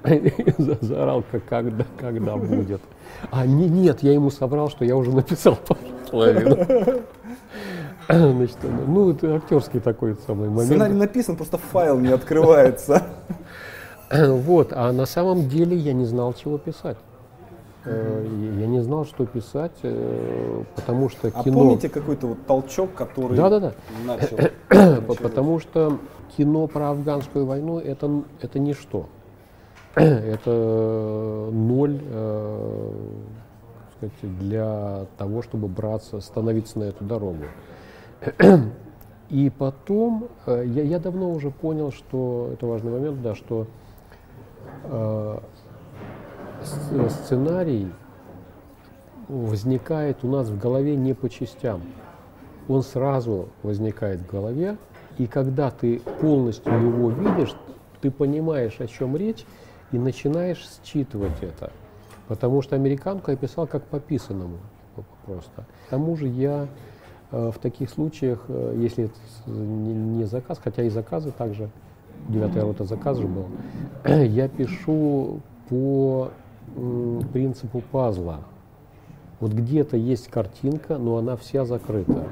[0.82, 2.82] Заорал, когда, когда будет.
[3.32, 5.58] А не, нет, я ему соврал, что я уже написал
[6.10, 6.56] половину.
[8.08, 8.58] Значит,
[8.88, 10.68] ну, это актерский такой самый момент.
[10.68, 13.02] Сценарий написан, просто файл не открывается.
[14.12, 16.96] Вот, а на самом деле я не знал, чего писать.
[17.86, 18.26] Э,
[18.60, 21.60] я не знал, что писать, э, потому что а кино...
[21.60, 23.74] А помните какой-то вот толчок, который да, да, да.
[24.06, 24.38] начал?
[25.22, 26.00] Потому что
[26.36, 29.08] кино про афганскую войну это, это ничто.
[29.96, 32.92] Это ноль э,
[33.96, 37.46] сказать, для того, чтобы браться, становиться на эту дорогу.
[39.30, 43.66] И потом, я, я давно уже понял, что это важный момент, да, что
[47.10, 47.88] сценарий
[49.28, 51.82] возникает у нас в голове не по частям.
[52.68, 54.78] Он сразу возникает в голове,
[55.18, 57.56] и когда ты полностью его видишь,
[58.02, 59.46] ты понимаешь, о чем речь,
[59.92, 61.72] и начинаешь считывать это.
[62.28, 64.58] Потому что американку я писал как по писанному
[65.26, 65.66] просто.
[65.88, 66.68] К тому же я
[67.32, 69.16] э, в таких случаях, э, если это
[69.50, 71.70] не, заказ, хотя и заказы также,
[72.28, 73.48] девятая рота заказ же был,
[74.06, 76.32] я пишу по
[77.32, 78.42] принципу пазла.
[79.40, 82.28] Вот где-то есть картинка, но она вся закрыта.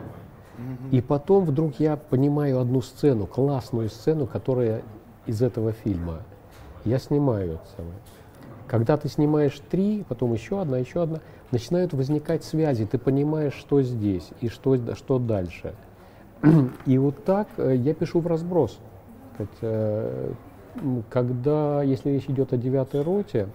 [0.91, 4.83] И потом вдруг я понимаю одну сцену, классную сцену, которая
[5.25, 6.19] из этого фильма.
[6.85, 7.95] Я снимаю это самое.
[8.67, 11.19] Когда ты снимаешь три, потом еще одна, еще одна,
[11.51, 15.73] начинают возникать связи, ты понимаешь, что здесь и что, что дальше.
[16.85, 18.79] И вот так э, я пишу в разброс.
[19.61, 20.31] Э,
[21.09, 23.47] когда, если речь идет о девятой роте,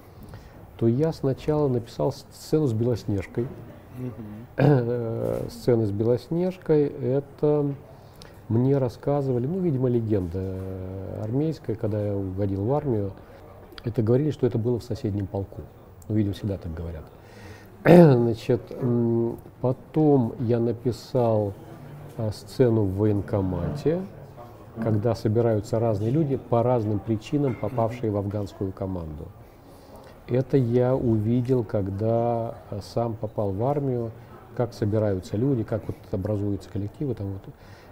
[0.78, 3.46] то я сначала написал сцену с Белоснежкой.
[4.56, 5.50] Mm-hmm.
[5.50, 7.66] Сцены с Белоснежкой это
[8.48, 10.54] мне рассказывали, ну, видимо, легенда
[11.22, 13.12] армейская, когда я угодил в армию,
[13.84, 15.62] это говорили, что это было в соседнем полку.
[16.08, 17.04] Ну, видимо, всегда так говорят.
[17.84, 18.62] Значит,
[19.60, 21.52] потом я написал
[22.16, 24.00] а, сцену в военкомате,
[24.82, 29.26] когда собираются разные люди по разным причинам, попавшие в афганскую команду.
[30.28, 34.10] Это я увидел, когда а, сам попал в армию,
[34.56, 37.14] как собираются люди, как вот образуются коллективы.
[37.14, 37.38] Там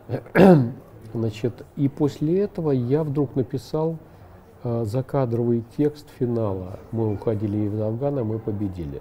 [0.09, 0.23] вот.
[1.15, 3.97] Значит, и после этого я вдруг написал
[4.65, 6.79] э, закадровый текст финала.
[6.93, 9.01] Мы уходили из Афгана, мы победили.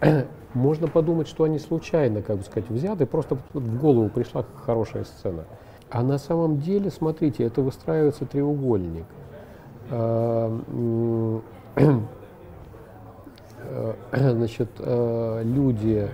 [0.54, 5.44] Можно подумать, что они случайно, как бы сказать, взяты, просто в голову пришла хорошая сцена.
[5.90, 9.06] А на самом деле, смотрите, это выстраивается треугольник.
[9.90, 11.42] А,
[11.76, 12.00] э,
[14.12, 16.08] значит, э, люди,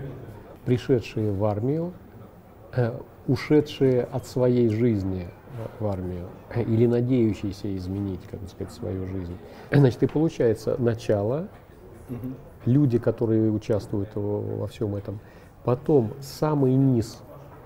[0.65, 1.93] пришедшие в армию,
[2.75, 2.93] э,
[3.27, 5.29] ушедшие от своей жизни
[5.81, 9.37] в армию или надеющиеся изменить, как бы сказать, свою жизнь.
[9.73, 11.49] Значит, и получается начало,
[12.65, 15.21] люди, которые участвуют во всем этом.
[15.65, 17.21] Потом самый низ,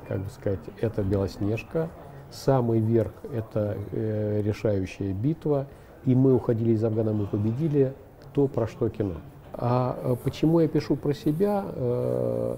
[0.09, 1.91] как бы сказать, это Белоснежка,
[2.31, 5.67] самый верх это э, решающая битва,
[6.05, 7.93] и мы уходили из Афгана, мы победили,
[8.33, 9.15] то про что кино.
[9.55, 12.57] А э, почему я пишу про себя, э,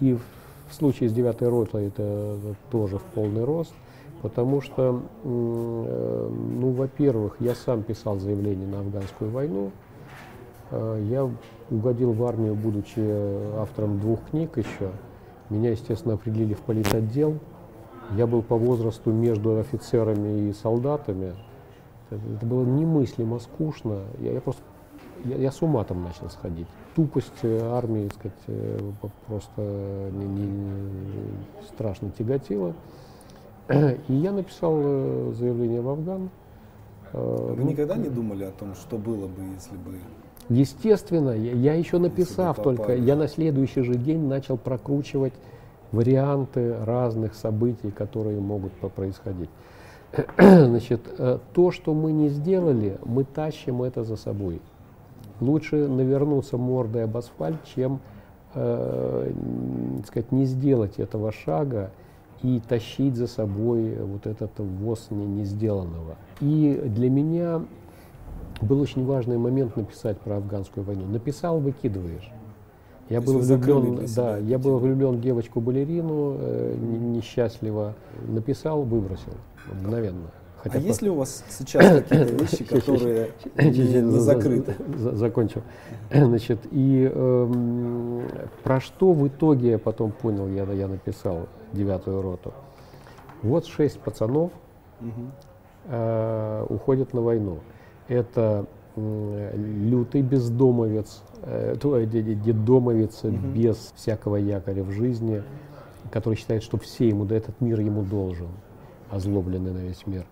[0.00, 0.18] и
[0.68, 2.36] в случае с девятой ротой это
[2.70, 3.72] тоже в полный рост,
[4.22, 9.70] потому что, э, ну, во-первых, я сам писал заявление на афганскую войну,
[10.74, 11.30] Э, я
[11.70, 13.00] угодил в армию, будучи
[13.58, 14.90] автором двух книг еще.
[15.50, 17.38] Меня, естественно, определили в политотдел.
[18.16, 21.34] Я был по возрасту между офицерами и солдатами.
[22.10, 24.00] Это было немыслимо скучно.
[24.20, 24.62] Я, я просто
[25.24, 26.66] я, я с ума там начал сходить.
[26.94, 28.90] Тупость армии, так сказать, э,
[29.26, 30.90] просто не, не,
[31.68, 32.74] страшно тяготила.
[34.08, 36.30] И я написал э, заявление в Афган.
[37.12, 39.98] Вы никогда не думали о том, что было бы, если бы
[40.48, 45.32] Естественно, я, я еще написав только, я на следующий же день начал прокручивать
[45.90, 49.48] варианты разных событий, которые могут происходить.
[50.38, 54.60] Значит, э, то, что мы не сделали, мы тащим это за собой.
[55.40, 58.00] Лучше навернуться мордой об асфальт, чем
[58.54, 59.32] э,
[60.06, 61.90] сказать, не сделать этого шага
[62.42, 66.16] и тащить за собой вот этот воз не, не сделанного.
[66.40, 67.62] И для меня
[68.60, 71.06] был очень важный момент написать про афганскую войну.
[71.06, 72.30] Написал, выкидываешь.
[73.10, 77.94] Я был влюблен, да, я был влюблен в девочку-балерину, э, несчастливо.
[78.28, 79.32] Написал, выбросил
[79.72, 80.30] мгновенно.
[80.62, 80.84] Хотя а по...
[80.84, 84.74] есть ли у вас сейчас какие-то вещи, которые не, не закрыты?
[84.96, 85.62] Закончил.
[86.10, 88.22] Значит, и э,
[88.62, 92.52] про что в итоге я потом понял, я, я написал девятую роту.
[93.42, 94.52] Вот шесть пацанов
[95.00, 95.10] угу.
[95.86, 97.58] э, уходят на войну
[98.08, 101.74] это лютый бездомовец, э,
[102.06, 103.36] детдомовец угу.
[103.54, 105.42] без всякого якоря в жизни,
[106.12, 108.48] который считает, что все ему, да этот мир ему должен,
[109.14, 110.26] озлобленный на весь мир.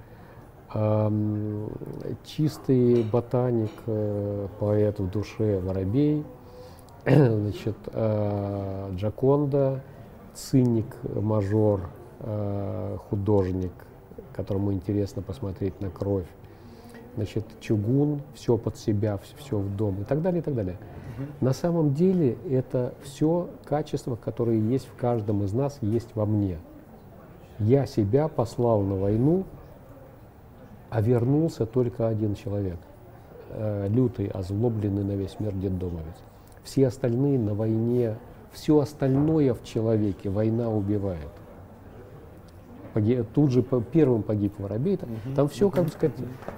[2.24, 6.24] чистый ботаник, э, поэт в душе Воробей,
[7.06, 9.82] значит, э, Джаконда,
[10.34, 11.90] циник, мажор,
[13.10, 13.72] художник,
[14.32, 16.26] которому интересно посмотреть на кровь
[17.14, 20.78] значит, чугун, все под себя, все, все в дом и так далее, и так далее.
[21.18, 21.46] Угу.
[21.46, 26.58] На самом деле это все качества, которые есть в каждом из нас, есть во мне.
[27.62, 29.44] Я себя послал на войну,
[30.90, 32.78] а вернулся только один человек.
[33.50, 36.16] Э, лютый, озлобленный на весь мир детдомовец.
[36.64, 38.16] Все остальные на войне,
[38.52, 41.30] все остальное в человеке война убивает.
[42.92, 44.96] Погиб, тут же первым погиб Воробей.
[44.96, 46.14] Там, угу, там все, как бы сказать,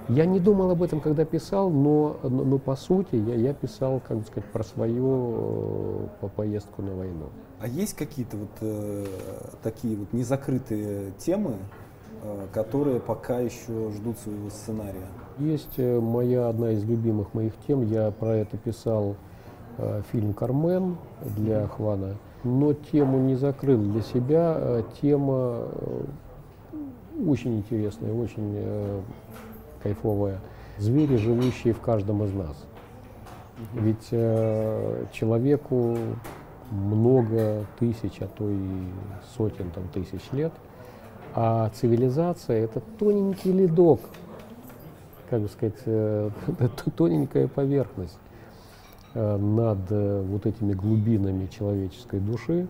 [0.09, 4.01] я не думал об этом, когда писал, но, но, но по сути я, я писал,
[4.07, 7.27] как бы сказать, про свою по поездку на войну.
[7.61, 9.07] А есть какие-то вот э,
[9.63, 11.55] такие вот незакрытые темы,
[12.23, 15.07] э, которые пока еще ждут своего сценария?
[15.39, 17.83] Есть э, моя одна из любимых моих тем.
[17.83, 19.17] Я про это писал
[19.79, 20.97] э, фильм «Кармен»
[21.37, 24.57] для Хвана, но тему не закрыл для себя.
[24.57, 26.05] Э, тема э,
[27.27, 29.01] очень интересная, очень э,
[29.83, 30.41] кайфовая.
[30.79, 32.57] Звери, живущие в каждом из нас.
[33.75, 35.97] Ведь э, человеку
[36.71, 38.69] много тысяч, а то и
[39.37, 40.53] сотен там, тысяч лет,
[41.35, 44.01] а цивилизация это тоненький ледок,
[45.31, 46.31] как бы сказать, э,
[46.97, 48.19] тоненькая поверхность
[49.15, 52.67] над э, вот этими глубинами человеческой души,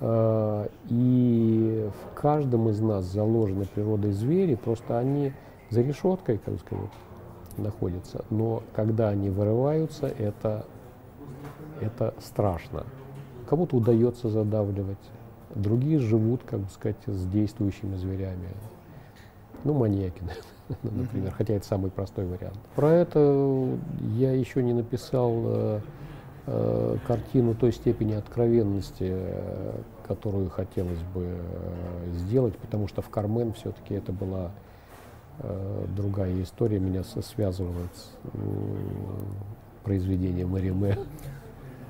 [0.00, 5.32] Э, и в каждом из нас заложены природой звери, просто они
[5.70, 6.90] за решеткой, как сказать,
[7.56, 8.24] находятся.
[8.30, 10.66] Но когда они вырываются, это,
[11.80, 12.84] это страшно.
[13.48, 14.98] Кому-то удается задавливать,
[15.54, 18.48] другие живут, как бы сказать, с действующими зверями.
[19.64, 20.22] Ну, маньяки,
[20.82, 22.58] например, хотя это самый простой вариант.
[22.74, 23.76] Про это
[24.16, 25.80] я еще не написал э,
[26.46, 33.54] Э, картину той степени откровенности, э, которую хотелось бы э, сделать, потому что в Кармен
[33.54, 34.50] все-таки это была
[35.96, 38.12] другая история, меня связывала с
[39.82, 40.96] произведением Мариме.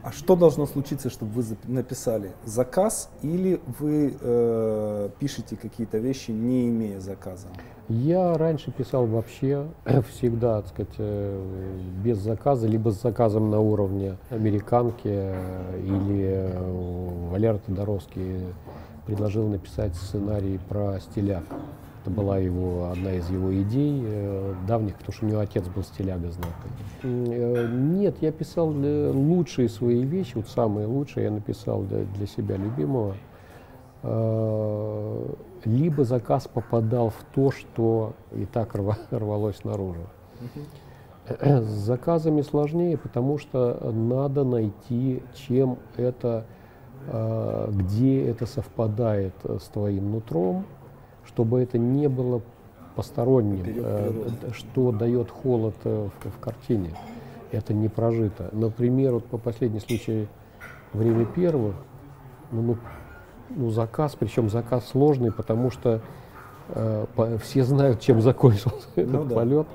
[0.04, 6.68] А что должно случиться, чтобы вы написали заказ, или вы э, пишете какие-то вещи, не
[6.68, 7.46] имея заказа?
[7.88, 9.66] Я раньше писал вообще
[10.10, 17.30] всегда, так сказать, э, без заказа, либо с заказом на уровне американки э, или э,
[17.30, 18.42] Валера Тодоровский
[19.06, 21.44] предложил написать сценарий про стиляк.
[22.04, 25.82] Это была его, одна из его идей э, давних, потому что у него отец был
[25.82, 26.70] стиляга знатный.
[27.02, 32.58] Э, нет, я писал лучшие свои вещи, вот самые лучшие я написал для, для себя
[32.58, 33.14] любимого.
[34.02, 35.34] Э,
[35.64, 38.74] либо заказ попадал в то, что и так
[39.10, 40.06] рвалось наружу.
[41.26, 46.44] С заказами сложнее, потому что надо найти, чем это,
[47.06, 50.66] где это совпадает с твоим нутром,
[51.34, 52.40] чтобы это не было
[52.94, 56.90] посторонним, э, что дает холод в, в картине.
[57.50, 58.50] Это не прожито.
[58.52, 60.28] Например, вот по последней случаю
[60.92, 61.74] «Время первых»,
[62.52, 62.76] ну, ну
[63.50, 66.00] ну, заказ, причем заказ сложный, потому что
[66.68, 69.34] э, по, все знают, чем закончился ну, этот да.
[69.34, 69.66] полет.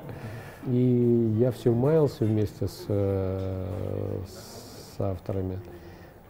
[0.68, 5.60] И я все маялся вместе с, э, с авторами.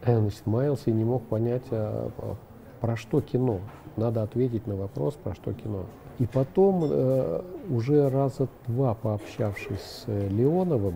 [0.02, 2.36] Э, значит, маялся и не мог понять, а, а,
[2.82, 3.60] про что кино.
[4.00, 5.86] Надо ответить на вопрос, про что кино.
[6.20, 10.96] И потом, э, уже раза два пообщавшись с э, Леоновым,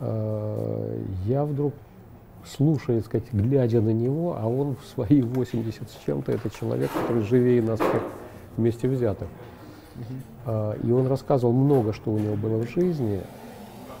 [0.00, 1.74] э, я вдруг
[2.44, 7.22] слушая, сказать, глядя на него, а он в свои 80 с чем-то, это человек, который
[7.22, 8.02] живее нас всех
[8.56, 9.28] вместе взятых.
[10.44, 10.80] Uh-huh.
[10.82, 13.22] И он рассказывал много, что у него было в жизни,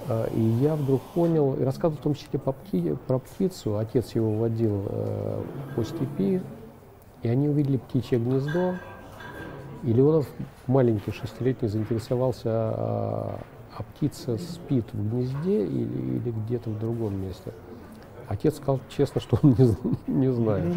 [0.08, 4.14] а, и я вдруг понял, и рассказывал в том числе по пти, про птицу, отец
[4.14, 5.42] его водил э,
[5.76, 6.42] по степи,
[7.22, 8.74] и они увидели птичье гнездо,
[9.82, 10.26] и Леонов,
[10.66, 13.40] маленький шестилетний, заинтересовался, а,
[13.76, 17.52] а птица спит в гнезде или, или где-то в другом месте.
[18.28, 20.74] Отец сказал честно, что он не, не знает.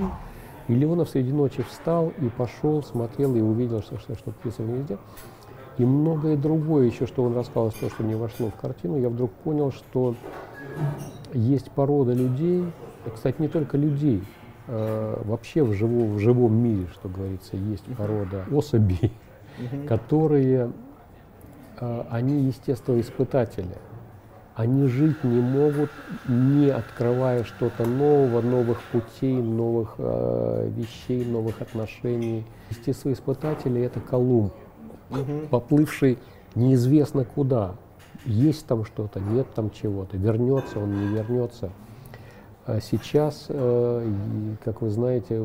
[0.68, 4.68] И Леонов среди ночи встал и пошел, смотрел и увидел, что, что, что птица в
[4.68, 4.98] гнезде.
[5.78, 9.32] И многое другое еще, что он рассказал, то, что не вошло в картину, я вдруг
[9.32, 10.16] понял, что
[11.34, 12.66] есть порода людей,
[13.14, 14.24] кстати, не только людей,
[14.68, 19.11] э, вообще в, живо, в живом мире, что говорится, есть порода особей,
[19.88, 20.72] которые,
[21.80, 23.78] э, они естествоиспытатели
[24.55, 25.91] они жить не могут,
[26.28, 32.45] не открывая что-то нового, новых путей, новых э, вещей, новых отношений.
[32.70, 34.53] Естественно, испытатели это Колумб,
[35.11, 35.47] угу.
[35.49, 36.18] поплывший
[36.55, 37.76] неизвестно куда.
[38.24, 41.70] Есть там что-то, нет там чего-то, вернется он, не вернется.
[42.66, 44.11] А сейчас, э,
[44.63, 45.39] как вы знаете,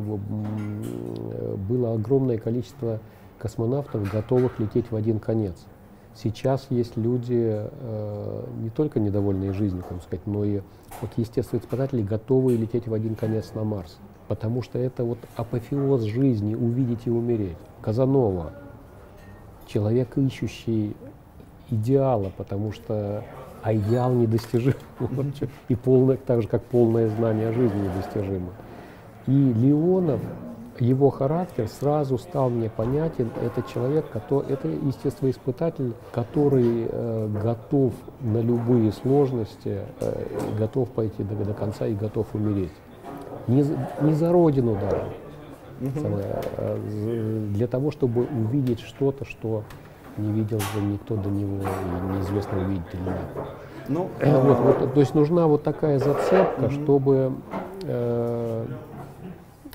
[1.68, 2.98] было огромное количество
[3.38, 5.66] космонавтов, готовых лететь в один конец.
[6.14, 10.60] Сейчас есть люди э, не только недовольные жизнью, как сказать, но и
[11.02, 13.98] вот естественные испытатели, готовые лететь в один конец на Марс.
[14.26, 17.58] Потому что это вот апофеоз жизни, увидеть и умереть.
[17.82, 18.52] Казанова,
[19.66, 20.96] человек, ищущий
[21.68, 23.24] идеала, потому что
[23.62, 24.74] а идеал недостижим.
[25.68, 28.50] И полное, так же, как полное знание жизни недостижимо.
[29.26, 30.20] И Леонов,
[30.78, 33.30] его характер сразу стал мне понятен.
[33.42, 40.26] Это человек, который, это естествоиспытатель, который э, готов на любые сложности, э,
[40.58, 42.72] готов пойти до, до конца и готов умереть.
[43.46, 43.64] Не,
[44.00, 45.12] не за родину даже.
[45.98, 46.24] Самое,
[46.58, 49.64] а для того, чтобы увидеть что-то, что
[50.20, 53.46] не видел бы никто до него и неизвестно увидит или нет.
[53.88, 56.70] Ну, э, вот, а вот, то есть нужна вот такая зацепка, угу.
[56.70, 57.32] чтобы
[57.82, 58.66] э,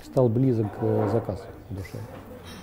[0.04, 1.98] стал близок э, заказ в душе.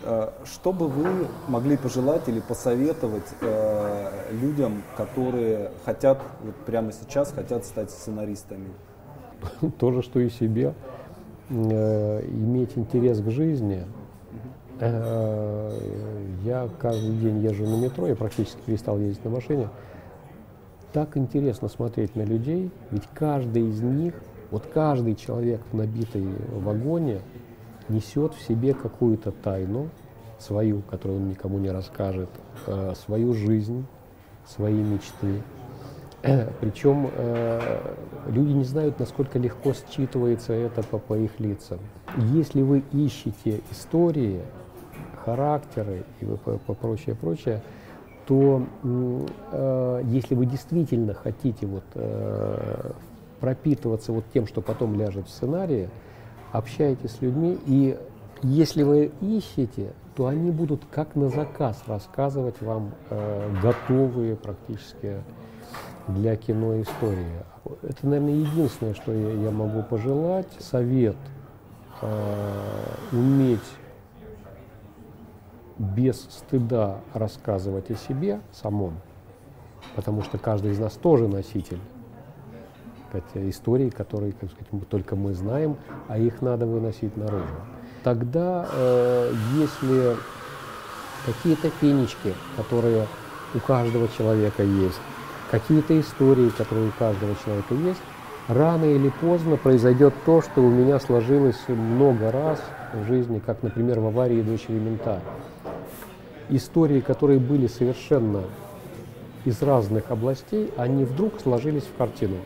[0.04, 7.32] А, что бы вы могли пожелать или посоветовать э, людям, которые хотят, вот прямо сейчас
[7.32, 8.70] хотят стать сценаристами?
[9.78, 10.74] То же, что и себе.
[11.50, 13.84] Э, иметь интерес к жизни.
[14.84, 15.78] Э,
[16.42, 19.68] я каждый день езжу на метро, я практически перестал ездить на машине.
[20.92, 24.12] Так интересно смотреть на людей, ведь каждый из них,
[24.50, 27.20] вот каждый человек в набитой вагоне
[27.88, 29.88] несет в себе какую-то тайну,
[30.40, 32.30] свою, которую он никому не расскажет,
[32.66, 33.86] э, свою жизнь,
[34.44, 35.42] свои мечты.
[36.60, 37.94] Причем э,
[38.26, 41.78] люди не знают, насколько легко считывается это по, по их лицам.
[42.32, 44.40] Если вы ищете истории,
[45.24, 46.26] характеры и
[46.80, 47.62] прочее, прочее,
[48.26, 52.92] то э, если вы действительно хотите вот, э,
[53.40, 55.88] пропитываться вот тем, что потом ляжет в сценарии,
[56.52, 57.98] общайтесь с людьми, и
[58.42, 65.16] если вы ищете, то они будут как на заказ рассказывать вам э, готовые практически
[66.08, 67.42] для кино истории.
[67.82, 70.48] Это, наверное, единственное, что я, я могу пожелать.
[70.58, 71.16] Совет
[72.00, 72.32] э,
[73.12, 73.60] уметь
[75.82, 78.94] без стыда рассказывать о себе самом,
[79.96, 81.80] потому что каждый из нас тоже носитель
[83.12, 85.76] это истории, которые, как сказать, только мы знаем,
[86.08, 87.44] а их надо выносить наружу.
[88.02, 90.16] Тогда, э, если
[91.26, 93.06] какие-то фенечки, которые
[93.54, 95.00] у каждого человека есть,
[95.50, 98.00] какие-то истории, которые у каждого человека есть,
[98.48, 102.60] рано или поздно произойдет то, что у меня сложилось много раз
[102.94, 105.20] в жизни, как, например, в аварии дочери мента.
[106.56, 108.42] Истории, которые были совершенно
[109.46, 112.36] из разных областей, они вдруг сложились в картину.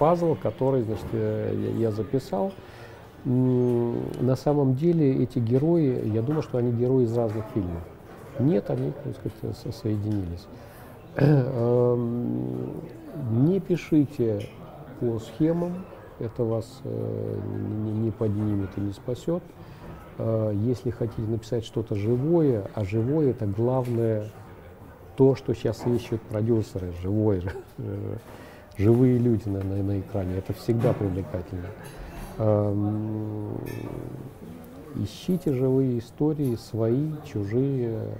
[0.00, 2.52] Пазл, который значит, э, я записал.
[3.24, 7.82] На самом деле эти герои, я думаю, что они герои из разных фильмов.
[8.40, 10.46] Нет, они, так сказать, соединились.
[11.16, 12.72] Эм,
[13.46, 14.48] не пишите
[14.98, 15.84] по схемам,
[16.18, 17.38] это вас э,
[18.02, 19.42] не поднимет и не спасет.
[20.22, 24.28] Э, если хотите написать что-то живое, а живое это главное
[25.16, 27.42] то, что сейчас ищут продюсеры, живое,
[28.76, 31.68] живые люди на, на, на экране, это всегда привлекательно.
[32.38, 33.58] Эм,
[34.96, 38.18] ищите живые истории, свои, чужие,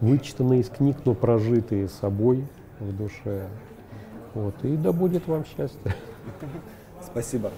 [0.00, 2.46] вычитанные из книг, но прожитые собой
[2.80, 3.48] в душе.
[4.34, 4.54] Вот.
[4.62, 5.94] И да будет вам счастье.
[7.02, 7.50] Спасибо.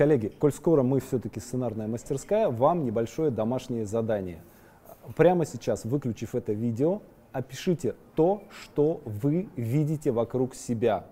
[0.00, 4.40] Коллеги, коль скоро мы все-таки сценарная мастерская, вам небольшое домашнее задание.
[5.14, 7.02] Прямо сейчас, выключив это видео,
[7.32, 11.04] опишите то, что вы видите вокруг себя.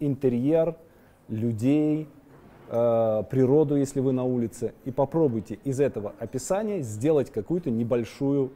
[0.00, 0.76] Интерьер,
[1.28, 2.08] людей,
[2.68, 8.52] э, природу, если вы на улице, и попробуйте из этого описания сделать какую-то небольшую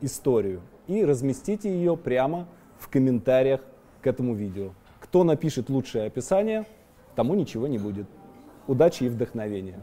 [0.00, 2.48] историю и разместите ее прямо
[2.80, 3.60] в комментариях
[4.00, 4.70] к этому видео.
[4.98, 6.66] Кто напишет лучшее описание,
[7.14, 8.08] тому ничего не будет.
[8.66, 9.80] Удачи и вдохновения!